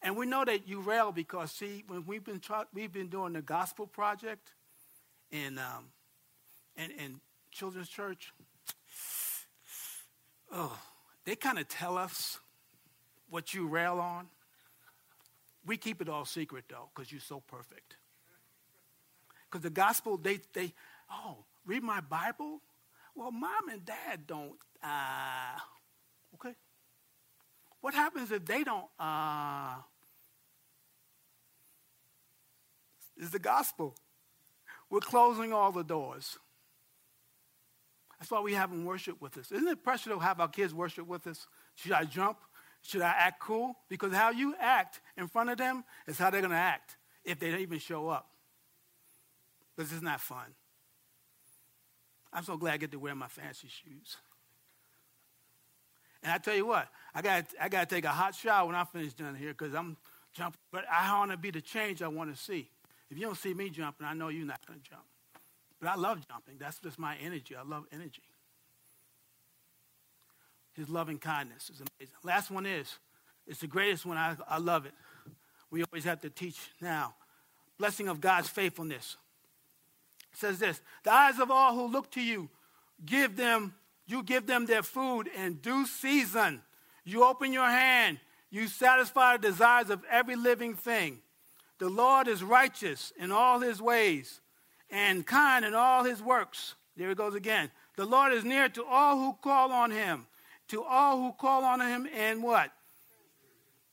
and 0.02 0.16
we 0.16 0.26
know 0.26 0.44
that 0.44 0.66
you 0.66 0.80
rail 0.80 1.12
because, 1.12 1.52
see, 1.52 1.84
when 1.86 2.04
we've 2.06 2.24
been, 2.24 2.40
we've 2.74 2.92
been 2.92 3.08
doing 3.08 3.34
the 3.34 3.42
gospel 3.42 3.86
project 3.86 4.52
in, 5.30 5.58
um, 5.58 5.86
in, 6.76 6.90
in 6.92 7.20
children's 7.52 7.88
church, 7.88 8.32
oh, 10.52 10.76
they 11.24 11.36
kind 11.36 11.58
of 11.58 11.68
tell 11.68 11.96
us 11.96 12.40
what 13.30 13.54
you 13.54 13.68
rail 13.68 14.00
on. 14.00 14.26
We 15.64 15.76
keep 15.76 16.02
it 16.02 16.08
all 16.08 16.24
secret, 16.24 16.64
though, 16.68 16.88
because 16.94 17.12
you're 17.12 17.20
so 17.20 17.40
perfect. 17.40 17.96
Because 19.48 19.62
the 19.62 19.70
gospel, 19.70 20.16
they, 20.16 20.40
they, 20.52 20.72
oh, 21.10 21.44
read 21.64 21.84
my 21.84 22.00
Bible? 22.00 22.60
Well, 23.14 23.30
mom 23.30 23.68
and 23.70 23.84
dad 23.84 24.26
don't, 24.26 24.56
uh, 24.82 25.58
okay. 26.34 26.56
What 27.80 27.94
happens 27.94 28.32
if 28.32 28.44
they 28.44 28.64
don't, 28.64 28.86
uh, 28.98 29.76
is 33.22 33.30
the 33.30 33.38
gospel. 33.38 33.94
We're 34.90 35.00
closing 35.00 35.52
all 35.52 35.72
the 35.72 35.84
doors. 35.84 36.38
That's 38.18 38.30
why 38.30 38.40
we 38.40 38.52
haven't 38.52 38.84
worship 38.84 39.20
with 39.20 39.36
us. 39.38 39.50
Isn't 39.50 39.66
it 39.66 39.82
pressure 39.82 40.10
to 40.10 40.18
have 40.18 40.40
our 40.40 40.48
kids 40.48 40.72
worship 40.72 41.06
with 41.06 41.26
us? 41.26 41.46
Should 41.74 41.92
I 41.92 42.04
jump? 42.04 42.38
Should 42.82 43.02
I 43.02 43.08
act 43.10 43.40
cool? 43.40 43.76
Because 43.88 44.12
how 44.12 44.30
you 44.30 44.54
act 44.60 45.00
in 45.16 45.28
front 45.28 45.50
of 45.50 45.56
them 45.56 45.84
is 46.06 46.18
how 46.18 46.30
they're 46.30 46.40
going 46.40 46.52
to 46.52 46.56
act 46.56 46.96
if 47.24 47.38
they 47.38 47.50
don't 47.50 47.60
even 47.60 47.78
show 47.78 48.08
up. 48.08 48.28
This 49.76 49.92
is 49.92 50.02
not 50.02 50.20
fun. 50.20 50.54
I'm 52.32 52.44
so 52.44 52.56
glad 52.56 52.74
I 52.74 52.76
get 52.76 52.92
to 52.92 52.98
wear 52.98 53.14
my 53.14 53.28
fancy 53.28 53.68
shoes. 53.68 54.16
And 56.22 56.32
I 56.32 56.38
tell 56.38 56.54
you 56.54 56.66
what, 56.66 56.88
I 57.14 57.22
got 57.22 57.46
I 57.60 57.68
got 57.68 57.88
to 57.88 57.94
take 57.94 58.04
a 58.04 58.10
hot 58.10 58.34
shower 58.34 58.66
when 58.66 58.76
I 58.76 58.84
finish 58.84 59.12
down 59.14 59.34
here 59.34 59.50
because 59.50 59.74
I'm 59.74 59.96
jumping. 60.32 60.60
But 60.70 60.84
I 60.90 61.18
want 61.18 61.32
to 61.32 61.36
be 61.36 61.50
the 61.50 61.60
change 61.60 62.02
I 62.02 62.08
want 62.08 62.34
to 62.34 62.40
see. 62.40 62.68
If 63.12 63.18
you 63.18 63.26
don't 63.26 63.36
see 63.36 63.52
me 63.52 63.68
jumping, 63.68 64.06
I 64.06 64.14
know 64.14 64.28
you're 64.28 64.46
not 64.46 64.66
going 64.66 64.80
to 64.80 64.90
jump. 64.90 65.02
But 65.78 65.90
I 65.90 65.96
love 65.96 66.26
jumping. 66.26 66.54
That's 66.58 66.78
just 66.78 66.98
my 66.98 67.14
energy. 67.22 67.54
I 67.54 67.62
love 67.62 67.84
energy. 67.92 68.22
His 70.72 70.88
loving 70.88 71.18
kindness 71.18 71.68
is 71.68 71.82
amazing. 71.82 72.14
Last 72.24 72.50
one 72.50 72.64
is, 72.64 72.98
it's 73.46 73.60
the 73.60 73.66
greatest 73.66 74.06
one. 74.06 74.16
I, 74.16 74.34
I 74.48 74.56
love 74.56 74.86
it. 74.86 74.94
We 75.70 75.84
always 75.84 76.04
have 76.04 76.22
to 76.22 76.30
teach 76.30 76.58
now. 76.80 77.14
Blessing 77.76 78.08
of 78.08 78.18
God's 78.18 78.48
faithfulness. 78.48 79.18
It 80.32 80.38
says 80.38 80.58
this 80.58 80.80
The 81.04 81.12
eyes 81.12 81.38
of 81.38 81.50
all 81.50 81.74
who 81.74 81.92
look 81.92 82.10
to 82.12 82.22
you, 82.22 82.48
give 83.04 83.36
them, 83.36 83.74
you 84.06 84.22
give 84.22 84.46
them 84.46 84.64
their 84.64 84.82
food 84.82 85.28
in 85.36 85.56
due 85.56 85.84
season. 85.84 86.62
You 87.04 87.24
open 87.24 87.52
your 87.52 87.68
hand, 87.68 88.20
you 88.50 88.68
satisfy 88.68 89.36
the 89.36 89.48
desires 89.48 89.90
of 89.90 90.02
every 90.10 90.36
living 90.36 90.76
thing. 90.76 91.18
The 91.82 91.90
Lord 91.90 92.28
is 92.28 92.44
righteous 92.44 93.12
in 93.18 93.32
all 93.32 93.58
his 93.58 93.82
ways 93.82 94.40
and 94.88 95.26
kind 95.26 95.64
in 95.64 95.74
all 95.74 96.04
his 96.04 96.22
works. 96.22 96.76
There 96.96 97.10
it 97.10 97.18
goes 97.18 97.34
again. 97.34 97.72
The 97.96 98.04
Lord 98.04 98.32
is 98.32 98.44
near 98.44 98.68
to 98.68 98.84
all 98.84 99.18
who 99.18 99.36
call 99.42 99.72
on 99.72 99.90
him, 99.90 100.28
to 100.68 100.84
all 100.84 101.20
who 101.20 101.32
call 101.32 101.64
on 101.64 101.80
him 101.80 102.08
and 102.14 102.40
what? 102.40 102.70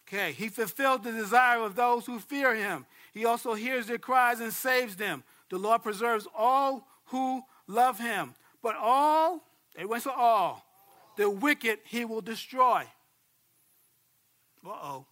Okay, 0.08 0.34
he 0.34 0.50
fulfills 0.50 1.02
the 1.02 1.12
desire 1.12 1.62
of 1.62 1.74
those 1.74 2.06
who 2.06 2.20
fear 2.20 2.54
him. 2.54 2.86
He 3.12 3.26
also 3.26 3.56
hears 3.56 3.88
their 3.88 3.98
cries 3.98 4.40
and 4.40 4.54
saves 4.54 4.96
them. 4.96 5.24
The 5.50 5.58
Lord 5.58 5.82
preserves 5.82 6.28
all 6.38 6.88
who 7.06 7.42
love 7.66 7.98
him. 7.98 8.36
But 8.62 8.76
all, 8.80 9.38
It 9.74 9.78
everyone 9.80 10.02
say 10.02 10.12
all, 10.16 10.64
the 11.18 11.28
wicked 11.28 11.80
he 11.86 12.06
will 12.06 12.22
destroy. 12.22 12.84
Uh 14.64 14.70
oh. 14.70 15.06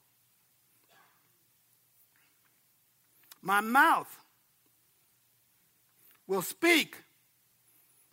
My 3.48 3.62
mouth 3.62 4.14
will 6.28 6.42
speak 6.42 6.98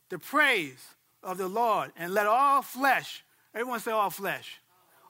the 0.09 0.17
praise 0.17 0.79
of 1.25 1.39
the 1.39 1.49
Lord 1.49 1.91
and 1.97 2.15
let 2.15 2.29
all 2.29 2.63
flesh, 2.63 3.25
everyone 3.53 3.81
say 3.81 3.91
all 3.91 4.11
flesh. 4.11 4.61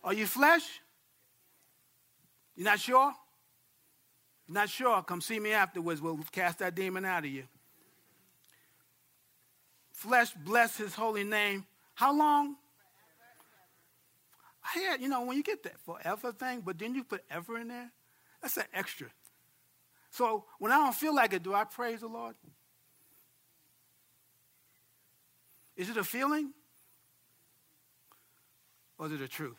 Are 0.02 0.14
you 0.14 0.24
flesh? 0.24 0.80
You're 2.56 2.64
not 2.64 2.80
sure? 2.80 3.12
Not 4.48 4.70
sure? 4.70 5.02
Come 5.02 5.20
see 5.20 5.38
me 5.38 5.52
afterwards. 5.52 6.00
We'll 6.00 6.18
cast 6.32 6.60
that 6.60 6.74
demon 6.74 7.04
out 7.04 7.26
of 7.26 7.30
you. 7.30 7.44
Flesh, 9.92 10.32
bless 10.32 10.78
his 10.78 10.94
holy 10.94 11.24
name. 11.24 11.66
How 11.92 12.16
long? 12.16 12.56
I 14.74 14.78
had, 14.78 15.02
you 15.02 15.10
know, 15.10 15.20
when 15.20 15.36
you 15.36 15.42
get 15.42 15.62
that 15.64 15.78
forever 15.80 16.32
thing, 16.32 16.62
but 16.64 16.78
then 16.78 16.94
you 16.94 17.04
put 17.04 17.22
ever 17.30 17.58
in 17.58 17.68
there, 17.68 17.90
that's 18.40 18.56
an 18.56 18.64
extra. 18.72 19.08
So 20.14 20.44
when 20.60 20.70
I 20.70 20.76
don't 20.76 20.94
feel 20.94 21.12
like 21.12 21.32
it, 21.32 21.42
do 21.42 21.52
I 21.54 21.64
praise 21.64 21.98
the 21.98 22.06
Lord? 22.06 22.36
Is 25.76 25.90
it 25.90 25.96
a 25.96 26.04
feeling? 26.04 26.52
Or 28.96 29.06
is 29.06 29.12
it 29.12 29.20
a 29.20 29.26
truth? 29.26 29.58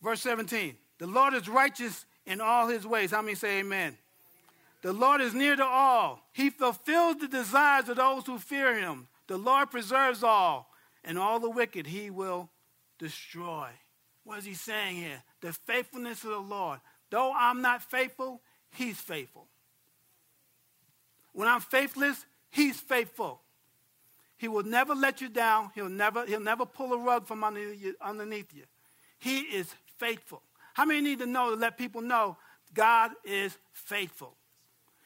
Verse 0.00 0.20
17 0.20 0.76
The 0.98 1.08
Lord 1.08 1.34
is 1.34 1.48
righteous 1.48 2.06
in 2.24 2.40
all 2.40 2.68
his 2.68 2.86
ways. 2.86 3.10
How 3.10 3.20
many 3.20 3.34
say 3.34 3.58
amen? 3.58 3.98
The 4.82 4.92
Lord 4.92 5.20
is 5.20 5.34
near 5.34 5.56
to 5.56 5.64
all. 5.64 6.20
He 6.32 6.50
fulfills 6.50 7.16
the 7.16 7.26
desires 7.26 7.88
of 7.88 7.96
those 7.96 8.26
who 8.26 8.38
fear 8.38 8.78
him. 8.78 9.08
The 9.26 9.38
Lord 9.38 9.72
preserves 9.72 10.22
all, 10.22 10.70
and 11.02 11.18
all 11.18 11.40
the 11.40 11.50
wicked 11.50 11.88
he 11.88 12.10
will 12.10 12.48
destroy. 12.96 13.70
What 14.22 14.38
is 14.38 14.44
he 14.44 14.54
saying 14.54 14.98
here? 14.98 15.24
The 15.40 15.52
faithfulness 15.52 16.22
of 16.22 16.30
the 16.30 16.38
Lord. 16.38 16.78
Though 17.10 17.32
I'm 17.34 17.62
not 17.62 17.82
faithful, 17.82 18.40
he's 18.70 19.00
faithful. 19.00 19.46
When 21.32 21.48
I'm 21.48 21.60
faithless, 21.60 22.24
he's 22.50 22.78
faithful. 22.78 23.40
He 24.36 24.48
will 24.48 24.62
never 24.62 24.94
let 24.94 25.20
you 25.20 25.28
down. 25.28 25.70
He'll 25.74 25.88
never, 25.88 26.24
he'll 26.26 26.40
never 26.40 26.64
pull 26.64 26.92
a 26.92 26.98
rug 26.98 27.26
from 27.26 27.42
underneath 27.42 27.82
you, 27.82 27.94
underneath 28.00 28.54
you. 28.54 28.64
He 29.18 29.40
is 29.40 29.72
faithful. 29.98 30.42
How 30.74 30.84
many 30.84 31.00
need 31.00 31.18
to 31.18 31.26
know 31.26 31.50
to 31.50 31.56
let 31.56 31.76
people 31.76 32.00
know 32.00 32.36
God 32.72 33.10
is 33.24 33.56
faithful? 33.72 34.36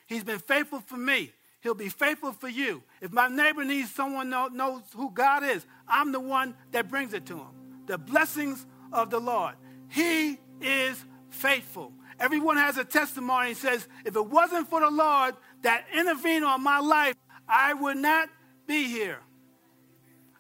He's 0.07 0.25
been 0.25 0.39
faithful 0.39 0.81
for 0.81 0.99
me. 0.99 1.33
He'll 1.63 1.75
be 1.75 1.89
faithful 1.89 2.33
for 2.33 2.49
you. 2.49 2.83
If 3.01 3.13
my 3.13 3.29
neighbor 3.29 3.65
needs 3.65 3.91
someone 3.95 4.29
know, 4.29 4.49
knows 4.49 4.83
who 4.95 5.11
God 5.11 5.45
is, 5.45 5.65
I'm 5.89 6.13
the 6.13 6.21
one 6.21 6.55
that 6.73 6.89
brings 6.89 7.15
it 7.15 7.25
to 7.27 7.37
him. 7.37 7.85
The 7.87 7.97
blessings 7.97 8.67
of 8.93 9.11
the 9.11 9.21
Lord. 9.21 9.55
He 9.89 10.39
is 10.61 11.03
faithful. 11.33 11.93
Everyone 12.21 12.57
has 12.57 12.79
a 12.79 12.85
testimony 12.85 13.49
and 13.49 13.57
says, 13.57 13.89
if 14.05 14.15
it 14.15 14.27
wasn't 14.27 14.69
for 14.69 14.81
the 14.81 14.91
Lord 14.91 15.35
that 15.63 15.87
intervened 15.93 16.45
on 16.45 16.63
my 16.63 16.79
life, 16.79 17.17
I 17.49 17.75
would 17.75 17.97
not 17.97 18.29
be 18.67 18.85
here. 18.85 19.19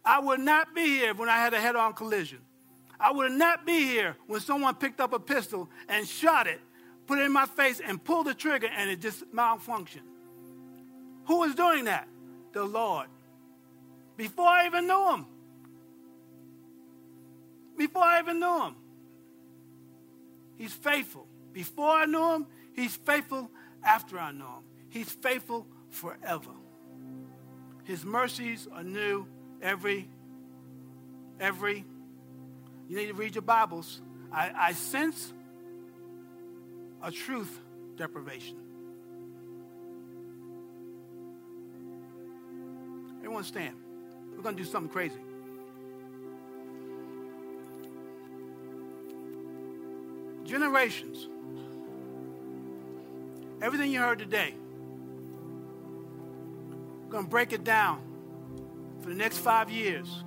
I 0.05 0.20
would 0.20 0.40
not 0.40 0.74
be 0.74 0.83
here 0.83 1.14
when 1.14 1.28
I 1.28 1.37
had 1.37 1.55
a 1.55 1.61
head 1.61 1.76
on 1.76 1.92
collision. 1.94 2.40
I 2.98 3.11
would 3.12 3.33
not 3.33 3.66
be 3.66 3.83
here 3.83 4.16
when 4.26 4.40
someone 4.40 4.74
picked 4.76 5.00
up 5.00 5.12
a 5.12 5.18
pistol 5.18 5.68
and 5.88 6.07
shot 6.07 6.46
it, 6.46 6.61
put 7.07 7.18
it 7.18 7.22
in 7.22 7.33
my 7.33 7.46
face, 7.46 7.81
and 7.85 8.02
pulled 8.02 8.26
the 8.26 8.35
trigger 8.35 8.68
and 8.68 8.90
it 8.90 9.00
just 9.00 9.24
malfunctioned. 9.33 10.07
Who 11.26 11.40
was 11.40 11.55
doing 11.55 11.85
that? 11.85 12.07
The 12.52 12.64
Lord. 12.64 13.09
Before 14.16 14.46
I 14.46 14.66
even 14.66 14.87
knew 14.87 15.11
him. 15.11 15.26
Before 17.76 18.05
I 18.05 18.20
even 18.20 18.38
knew 18.38 18.64
him. 18.64 18.76
He's 20.62 20.72
faithful. 20.72 21.27
Before 21.53 21.90
I 21.90 22.07
knew 22.07 22.35
him, 22.35 22.46
he's 22.72 22.94
faithful 22.94 23.51
after 23.83 24.16
I 24.16 24.31
know 24.31 24.44
him. 24.44 24.62
He's 24.90 25.11
faithful 25.11 25.66
forever. 25.90 26.53
His 27.83 28.05
mercies 28.05 28.68
are 28.72 28.85
new 28.85 29.27
every, 29.61 30.09
every. 31.40 31.85
You 32.88 32.96
need 32.96 33.09
to 33.09 33.14
read 33.14 33.35
your 33.35 33.42
Bibles. 33.42 34.03
I, 34.33 34.53
I 34.57 34.72
sense 34.75 35.33
a 37.03 37.11
truth 37.11 37.59
deprivation. 37.96 38.59
Everyone 43.18 43.42
stand. 43.42 43.75
We're 44.37 44.44
going 44.44 44.57
to 44.57 44.62
do 44.62 44.68
something 44.70 44.92
crazy. 44.92 45.18
Generations. 50.44 51.28
Everything 53.61 53.92
you 53.92 54.00
heard 54.00 54.18
today, 54.18 54.55
we're 57.05 57.12
going 57.12 57.24
to 57.24 57.31
break 57.31 57.52
it 57.52 57.62
down 57.62 58.02
for 59.00 59.09
the 59.09 59.14
next 59.14 59.38
five 59.38 59.70
years. 59.70 60.24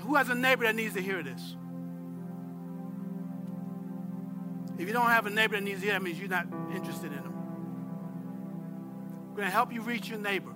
Who 0.00 0.14
has 0.14 0.28
a 0.28 0.34
neighbor 0.34 0.64
that 0.64 0.74
needs 0.74 0.94
to 0.94 1.00
hear 1.00 1.22
this? 1.22 1.56
If 4.78 4.86
you 4.86 4.92
don't 4.92 5.08
have 5.08 5.24
a 5.26 5.30
neighbor 5.30 5.54
that 5.54 5.62
needs 5.62 5.80
to 5.80 5.86
hear, 5.86 5.94
that 5.94 6.02
means 6.02 6.18
you're 6.18 6.28
not 6.28 6.46
interested 6.74 7.12
in 7.12 7.22
them. 7.22 7.32
We're 9.30 9.36
going 9.36 9.48
to 9.48 9.52
help 9.52 9.72
you 9.72 9.80
reach 9.80 10.08
your 10.08 10.18
neighbor 10.18 10.52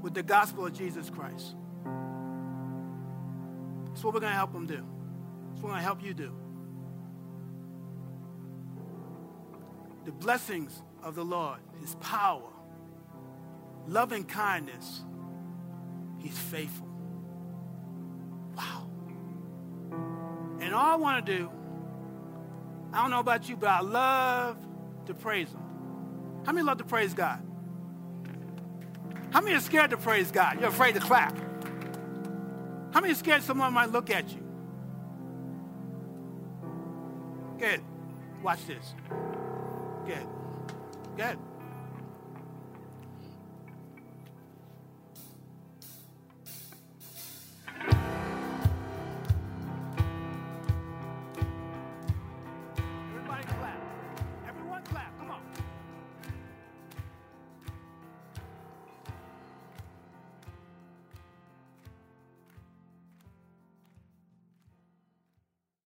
with 0.00 0.14
the 0.14 0.22
gospel 0.22 0.66
of 0.66 0.72
Jesus 0.72 1.10
Christ. 1.10 1.54
That's 3.86 4.02
what 4.02 4.14
we're 4.14 4.20
going 4.20 4.32
to 4.32 4.36
help 4.36 4.52
them 4.52 4.66
do. 4.66 4.76
That's 4.76 5.62
what 5.62 5.64
we're 5.64 5.70
going 5.70 5.80
to 5.80 5.84
help 5.84 6.02
you 6.02 6.14
do. 6.14 6.34
The 10.08 10.14
blessings 10.14 10.82
of 11.02 11.14
the 11.14 11.22
Lord, 11.22 11.58
His 11.82 11.94
power, 11.96 12.50
loving 13.86 14.24
kindness, 14.24 15.02
He's 16.16 16.38
faithful. 16.38 16.88
Wow. 18.56 18.88
And 20.62 20.74
all 20.74 20.92
I 20.92 20.94
want 20.94 21.26
to 21.26 21.36
do, 21.36 21.50
I 22.90 23.02
don't 23.02 23.10
know 23.10 23.20
about 23.20 23.50
you, 23.50 23.56
but 23.58 23.68
I 23.68 23.80
love 23.82 24.56
to 25.04 25.12
praise 25.12 25.50
Him. 25.50 25.60
How 26.46 26.52
many 26.52 26.64
love 26.64 26.78
to 26.78 26.84
praise 26.84 27.12
God? 27.12 27.42
How 29.30 29.42
many 29.42 29.56
are 29.56 29.60
scared 29.60 29.90
to 29.90 29.98
praise 29.98 30.30
God? 30.30 30.58
You're 30.58 30.70
afraid 30.70 30.94
to 30.94 31.00
clap. 31.00 31.36
How 32.94 33.02
many 33.02 33.12
are 33.12 33.14
scared 33.14 33.42
someone 33.42 33.74
might 33.74 33.90
look 33.90 34.08
at 34.08 34.30
you? 34.30 34.42
Good. 37.58 37.82
Watch 38.42 38.66
this. 38.66 38.94
Good. 40.08 40.26
Good. 41.18 41.47